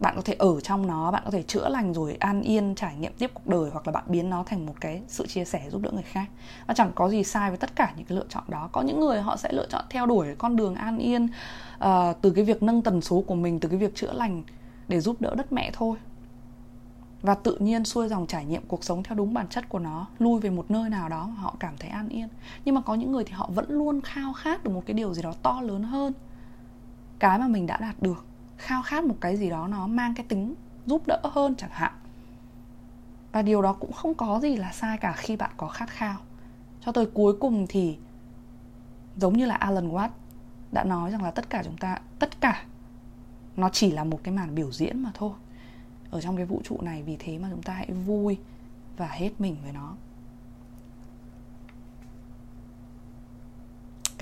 bạn 0.00 0.16
có 0.16 0.22
thể 0.22 0.34
ở 0.38 0.60
trong 0.60 0.86
nó 0.86 1.10
bạn 1.10 1.22
có 1.24 1.30
thể 1.30 1.42
chữa 1.42 1.68
lành 1.68 1.94
rồi 1.94 2.16
an 2.20 2.42
yên 2.42 2.74
trải 2.74 2.96
nghiệm 2.96 3.12
tiếp 3.18 3.30
cuộc 3.34 3.46
đời 3.46 3.70
hoặc 3.70 3.86
là 3.86 3.92
bạn 3.92 4.04
biến 4.06 4.30
nó 4.30 4.42
thành 4.44 4.66
một 4.66 4.74
cái 4.80 5.02
sự 5.08 5.26
chia 5.26 5.44
sẻ 5.44 5.70
giúp 5.70 5.82
đỡ 5.82 5.90
người 5.90 6.02
khác. 6.02 6.26
Và 6.66 6.74
chẳng 6.74 6.92
có 6.94 7.08
gì 7.08 7.24
sai 7.24 7.50
với 7.50 7.58
tất 7.58 7.76
cả 7.76 7.92
những 7.96 8.06
cái 8.06 8.16
lựa 8.16 8.26
chọn 8.28 8.44
đó. 8.48 8.68
Có 8.72 8.82
những 8.82 9.00
người 9.00 9.20
họ 9.20 9.36
sẽ 9.36 9.52
lựa 9.52 9.66
chọn 9.70 9.84
theo 9.90 10.06
đuổi 10.06 10.34
con 10.38 10.56
đường 10.56 10.74
an 10.74 10.98
yên 10.98 11.28
uh, 11.84 12.16
từ 12.20 12.30
cái 12.30 12.44
việc 12.44 12.62
nâng 12.62 12.82
tần 12.82 13.00
số 13.00 13.24
của 13.26 13.34
mình 13.34 13.60
từ 13.60 13.68
cái 13.68 13.78
việc 13.78 13.94
chữa 13.94 14.12
lành 14.12 14.42
để 14.88 15.00
giúp 15.00 15.20
đỡ 15.20 15.34
đất 15.34 15.52
mẹ 15.52 15.70
thôi. 15.72 15.96
Và 17.22 17.34
tự 17.34 17.56
nhiên 17.60 17.84
xuôi 17.84 18.08
dòng 18.08 18.26
trải 18.26 18.44
nghiệm 18.44 18.62
cuộc 18.68 18.84
sống 18.84 19.02
theo 19.02 19.16
đúng 19.16 19.34
bản 19.34 19.48
chất 19.48 19.68
của 19.68 19.78
nó 19.78 20.06
lui 20.18 20.40
về 20.40 20.50
một 20.50 20.70
nơi 20.70 20.90
nào 20.90 21.08
đó 21.08 21.26
mà 21.26 21.40
họ 21.42 21.56
cảm 21.60 21.74
thấy 21.78 21.90
an 21.90 22.08
yên. 22.08 22.28
Nhưng 22.64 22.74
mà 22.74 22.80
có 22.80 22.94
những 22.94 23.12
người 23.12 23.24
thì 23.24 23.32
họ 23.32 23.50
vẫn 23.54 23.66
luôn 23.68 24.00
khao 24.00 24.32
khát 24.32 24.64
được 24.64 24.70
một 24.70 24.82
cái 24.86 24.94
điều 24.94 25.14
gì 25.14 25.22
đó 25.22 25.34
to 25.42 25.60
lớn 25.60 25.82
hơn 25.82 26.12
cái 27.18 27.38
mà 27.38 27.48
mình 27.48 27.66
đã 27.66 27.76
đạt 27.80 28.02
được 28.02 28.24
khao 28.56 28.82
khát 28.82 29.04
một 29.04 29.16
cái 29.20 29.36
gì 29.36 29.50
đó 29.50 29.68
nó 29.68 29.86
mang 29.86 30.14
cái 30.14 30.26
tính 30.28 30.54
giúp 30.86 31.02
đỡ 31.06 31.20
hơn 31.24 31.54
chẳng 31.56 31.70
hạn. 31.72 31.92
Và 33.32 33.42
điều 33.42 33.62
đó 33.62 33.72
cũng 33.72 33.92
không 33.92 34.14
có 34.14 34.40
gì 34.42 34.56
là 34.56 34.72
sai 34.72 34.98
cả 34.98 35.12
khi 35.12 35.36
bạn 35.36 35.50
có 35.56 35.68
khát 35.68 35.90
khao. 35.90 36.16
Cho 36.80 36.92
tới 36.92 37.06
cuối 37.06 37.36
cùng 37.40 37.66
thì 37.68 37.98
giống 39.16 39.36
như 39.36 39.46
là 39.46 39.54
Alan 39.54 39.88
Watts 39.88 40.08
đã 40.72 40.84
nói 40.84 41.10
rằng 41.10 41.22
là 41.22 41.30
tất 41.30 41.50
cả 41.50 41.62
chúng 41.64 41.76
ta, 41.76 41.98
tất 42.18 42.40
cả, 42.40 42.64
nó 43.56 43.68
chỉ 43.68 43.90
là 43.90 44.04
một 44.04 44.20
cái 44.22 44.34
màn 44.34 44.54
biểu 44.54 44.72
diễn 44.72 45.02
mà 45.02 45.10
thôi. 45.14 45.32
Ở 46.10 46.20
trong 46.20 46.36
cái 46.36 46.46
vũ 46.46 46.60
trụ 46.64 46.80
này 46.80 47.02
vì 47.02 47.16
thế 47.18 47.38
mà 47.38 47.48
chúng 47.50 47.62
ta 47.62 47.72
hãy 47.72 47.90
vui 47.90 48.38
và 48.96 49.08
hết 49.08 49.30
mình 49.38 49.56
với 49.62 49.72
nó. 49.72 49.96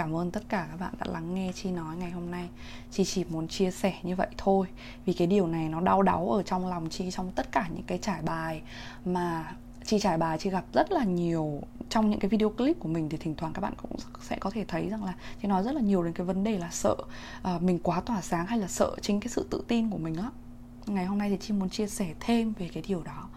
Cảm 0.03 0.17
ơn 0.17 0.31
tất 0.31 0.49
cả 0.49 0.67
các 0.71 0.81
bạn 0.81 0.95
đã 0.99 1.07
lắng 1.13 1.35
nghe 1.35 1.53
chi 1.55 1.71
nói 1.71 1.97
ngày 1.97 2.11
hôm 2.11 2.31
nay. 2.31 2.49
Chi 2.91 3.05
chỉ 3.05 3.25
muốn 3.25 3.49
chia 3.49 3.71
sẻ 3.71 3.95
như 4.03 4.17
vậy 4.17 4.27
thôi 4.39 4.67
vì 5.05 5.13
cái 5.13 5.27
điều 5.27 5.47
này 5.47 5.69
nó 5.69 5.81
đau 5.81 6.03
đáu 6.03 6.31
ở 6.31 6.43
trong 6.43 6.67
lòng 6.67 6.89
chi 6.89 7.11
trong 7.11 7.31
tất 7.31 7.53
cả 7.53 7.67
những 7.75 7.83
cái 7.83 7.99
trải 7.99 8.23
bài 8.23 8.63
mà 9.05 9.55
chi 9.85 9.99
trải 9.99 10.19
bài 10.19 10.39
chi 10.39 10.51
gặp 10.51 10.65
rất 10.73 10.93
là 10.93 11.05
nhiều. 11.05 11.63
Trong 11.89 12.11
những 12.11 12.21
cái 12.21 12.29
video 12.29 12.51
clip 12.51 12.81
của 12.81 12.89
mình 12.89 13.09
thì 13.09 13.17
thỉnh 13.17 13.35
thoảng 13.37 13.53
các 13.53 13.61
bạn 13.61 13.73
cũng 13.83 13.91
sẽ 14.23 14.37
có 14.41 14.51
thể 14.51 14.65
thấy 14.69 14.89
rằng 14.89 15.05
là 15.05 15.15
chị 15.43 15.49
nói 15.49 15.63
rất 15.63 15.75
là 15.75 15.81
nhiều 15.81 16.03
đến 16.03 16.13
cái 16.13 16.27
vấn 16.27 16.45
đề 16.45 16.59
là 16.59 16.69
sợ 16.71 16.97
uh, 17.55 17.63
mình 17.63 17.79
quá 17.79 18.01
tỏa 18.01 18.21
sáng 18.21 18.47
hay 18.47 18.59
là 18.59 18.69
sợ 18.69 18.97
chính 19.01 19.21
cái 19.21 19.29
sự 19.29 19.47
tự 19.51 19.65
tin 19.69 19.91
của 19.91 19.99
mình 19.99 20.17
á. 20.17 20.31
Ngày 20.87 21.05
hôm 21.05 21.19
nay 21.19 21.31
thì 21.31 21.37
chi 21.41 21.55
muốn 21.55 21.71
chia 21.71 21.87
sẻ 21.87 22.15
thêm 22.21 22.53
về 22.59 22.71
cái 22.75 22.83
điều 22.89 23.03
đó. 23.03 23.29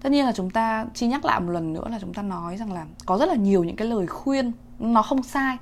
Tất 0.00 0.12
nhiên 0.12 0.24
là 0.24 0.32
chúng 0.32 0.50
ta 0.50 0.86
chi 0.94 1.06
nhắc 1.06 1.24
lại 1.24 1.40
một 1.40 1.50
lần 1.50 1.72
nữa 1.72 1.88
là 1.90 1.98
chúng 2.00 2.14
ta 2.14 2.22
nói 2.22 2.56
rằng 2.56 2.72
là 2.72 2.86
có 3.06 3.18
rất 3.18 3.26
là 3.26 3.34
nhiều 3.34 3.64
những 3.64 3.76
cái 3.76 3.88
lời 3.88 4.06
khuyên 4.06 4.52
nó 4.78 5.02
không 5.02 5.22
sai 5.22 5.56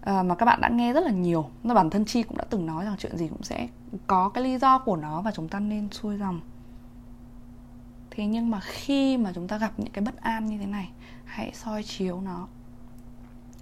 uh, 0.00 0.26
mà 0.26 0.34
các 0.34 0.46
bạn 0.46 0.60
đã 0.60 0.68
nghe 0.68 0.92
rất 0.92 1.04
là 1.04 1.10
nhiều. 1.10 1.50
Và 1.62 1.74
bản 1.74 1.90
thân 1.90 2.04
chi 2.04 2.22
cũng 2.22 2.36
đã 2.36 2.44
từng 2.50 2.66
nói 2.66 2.84
rằng 2.84 2.96
chuyện 2.98 3.16
gì 3.16 3.28
cũng 3.28 3.42
sẽ 3.42 3.68
có 4.06 4.28
cái 4.28 4.44
lý 4.44 4.58
do 4.58 4.78
của 4.78 4.96
nó 4.96 5.22
và 5.22 5.30
chúng 5.30 5.48
ta 5.48 5.60
nên 5.60 5.88
xuôi 5.90 6.16
dòng. 6.16 6.40
Thế 8.10 8.26
nhưng 8.26 8.50
mà 8.50 8.60
khi 8.60 9.16
mà 9.16 9.32
chúng 9.34 9.48
ta 9.48 9.58
gặp 9.58 9.72
những 9.76 9.92
cái 9.92 10.04
bất 10.04 10.20
an 10.20 10.46
như 10.46 10.58
thế 10.58 10.66
này 10.66 10.90
hãy 11.24 11.52
soi 11.54 11.82
chiếu 11.82 12.20
nó. 12.20 12.48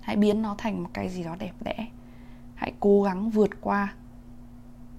Hãy 0.01 0.17
biến 0.17 0.43
nó 0.43 0.55
thành 0.59 0.83
một 0.83 0.91
cái 0.93 1.09
gì 1.09 1.25
đó 1.25 1.37
đẹp 1.39 1.53
đẽ. 1.61 1.87
Hãy 2.55 2.73
cố 2.81 3.03
gắng 3.03 3.31
vượt 3.31 3.51
qua. 3.61 3.93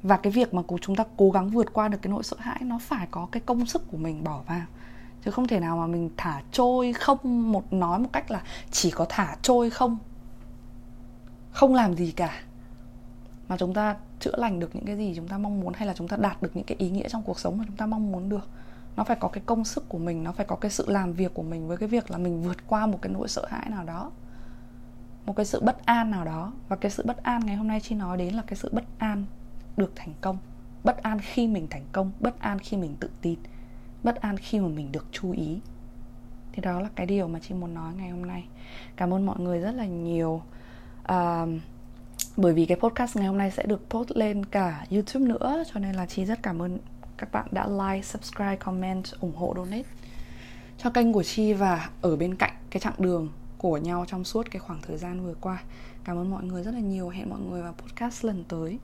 Và 0.04 0.18
cái 0.18 0.32
việc 0.32 0.54
mà 0.54 0.62
chúng 0.82 0.96
ta 0.96 1.04
cố 1.18 1.32
gắng 1.32 1.50
vượt 1.50 1.74
qua 1.74 1.88
được 1.88 1.98
cái 2.02 2.12
nỗi 2.12 2.24
sợ 2.24 2.38
hãi 2.40 2.60
nó 2.62 2.80
phải 2.80 3.08
có 3.12 3.28
cái 3.32 3.42
công 3.46 3.66
sức 3.66 3.92
của 3.92 3.98
mình 3.98 4.24
bỏ 4.24 4.42
vào 4.48 4.66
chứ 5.26 5.32
không 5.32 5.48
thể 5.48 5.60
nào 5.60 5.78
mà 5.78 5.88
mình 5.88 6.10
thả 6.18 6.42
trôi 6.52 6.94
không, 6.94 7.52
một 7.52 7.74
nói 7.74 8.00
một 8.00 8.10
cách 8.14 8.32
là 8.32 8.42
chỉ 8.72 8.92
có 8.92 9.06
thả 9.10 9.36
trôi 9.42 9.70
không. 9.70 9.98
Không 11.52 11.76
làm 11.76 11.96
gì 11.96 12.12
cả. 12.12 12.42
Mà 13.48 13.58
chúng 13.58 13.74
ta 13.74 13.96
chữa 14.20 14.36
lành 14.38 14.60
được 14.60 14.76
những 14.76 14.86
cái 14.86 14.98
gì 14.98 15.14
chúng 15.16 15.28
ta 15.28 15.38
mong 15.38 15.60
muốn 15.60 15.74
hay 15.74 15.88
là 15.88 15.94
chúng 15.94 16.08
ta 16.08 16.18
đạt 16.18 16.42
được 16.42 16.56
những 16.56 16.66
cái 16.66 16.78
ý 16.78 16.90
nghĩa 16.90 17.10
trong 17.10 17.24
cuộc 17.24 17.40
sống 17.40 17.58
mà 17.58 17.64
chúng 17.68 17.76
ta 17.76 17.86
mong 17.86 18.12
muốn 18.12 18.30
được. 18.30 18.50
Nó 18.96 19.04
phải 19.04 19.18
có 19.20 19.28
cái 19.28 19.44
công 19.46 19.66
sức 19.66 19.90
của 19.90 19.98
mình, 19.98 20.24
nó 20.24 20.32
phải 20.32 20.46
có 20.46 20.56
cái 20.56 20.72
sự 20.72 20.86
làm 20.88 21.14
việc 21.14 21.34
của 21.34 21.44
mình 21.44 21.68
với 21.68 21.78
cái 21.78 21.90
việc 21.90 22.12
là 22.12 22.18
mình 22.18 22.44
vượt 22.44 22.68
qua 22.68 22.86
một 22.86 23.00
cái 23.02 23.14
nỗi 23.14 23.28
sợ 23.28 23.46
hãi 23.50 23.70
nào 23.70 23.84
đó. 23.84 24.12
Một 25.26 25.36
cái 25.36 25.46
sự 25.46 25.62
bất 25.62 25.86
an 25.86 26.12
nào 26.12 26.26
đó. 26.26 26.54
Và 26.70 26.76
cái 26.76 26.92
sự 26.92 27.04
bất 27.06 27.24
an 27.24 27.46
ngày 27.46 27.56
hôm 27.56 27.68
nay 27.68 27.80
chi 27.80 27.96
nói 27.96 28.18
đến 28.18 28.34
là 28.34 28.42
cái 28.48 28.56
sự 28.56 28.70
bất 28.74 28.84
an 28.98 29.26
được 29.78 29.92
thành 29.96 30.14
công. 30.22 30.38
Bất 30.84 31.04
an 31.04 31.20
khi 31.20 31.48
mình 31.48 31.68
thành 31.70 31.86
công, 31.92 32.12
bất 32.20 32.40
an 32.40 32.60
khi 32.60 32.78
mình 32.78 32.96
tự 33.00 33.10
tin 33.22 33.40
bất 34.04 34.16
an 34.16 34.38
khi 34.38 34.60
mà 34.60 34.68
mình 34.68 34.92
được 34.92 35.06
chú 35.12 35.32
ý 35.32 35.60
thì 36.52 36.62
đó 36.62 36.80
là 36.80 36.90
cái 36.96 37.06
điều 37.06 37.28
mà 37.28 37.40
chị 37.40 37.54
muốn 37.54 37.74
nói 37.74 37.94
ngày 37.98 38.10
hôm 38.10 38.26
nay 38.26 38.46
cảm 38.96 39.14
ơn 39.14 39.26
mọi 39.26 39.40
người 39.40 39.60
rất 39.60 39.72
là 39.72 39.86
nhiều 39.86 40.42
à, 41.04 41.46
bởi 42.38 42.54
vì 42.54 42.66
cái 42.66 42.78
podcast 42.78 43.18
ngày 43.18 43.28
hôm 43.28 43.38
nay 43.38 43.52
sẽ 43.52 43.64
được 43.64 43.90
post 43.90 44.12
lên 44.12 44.46
cả 44.46 44.86
youtube 44.92 45.26
nữa 45.26 45.64
cho 45.74 45.80
nên 45.80 45.96
là 45.96 46.06
chị 46.06 46.26
rất 46.26 46.40
cảm 46.44 46.62
ơn 46.62 46.78
các 47.18 47.32
bạn 47.32 47.48
đã 47.52 47.68
like, 47.68 48.02
subscribe, 48.02 48.56
comment, 48.56 49.04
ủng 49.20 49.36
hộ, 49.36 49.54
donate 49.56 49.90
cho 50.84 50.90
kênh 50.90 51.14
của 51.14 51.24
Chi 51.24 51.54
và 51.54 51.90
ở 52.02 52.16
bên 52.16 52.36
cạnh 52.36 52.54
cái 52.70 52.80
chặng 52.80 52.94
đường 52.98 53.30
của 53.58 53.78
nhau 53.78 54.06
trong 54.08 54.24
suốt 54.24 54.52
cái 54.52 54.60
khoảng 54.60 54.82
thời 54.82 54.98
gian 54.98 55.26
vừa 55.26 55.34
qua. 55.42 55.64
Cảm 56.04 56.18
ơn 56.18 56.32
mọi 56.32 56.44
người 56.44 56.64
rất 56.64 56.72
là 56.72 56.80
nhiều. 56.80 57.10
Hẹn 57.10 57.30
mọi 57.30 57.40
người 57.40 57.62
vào 57.62 57.74
podcast 57.74 58.26
lần 58.26 58.44
tới. 58.48 58.80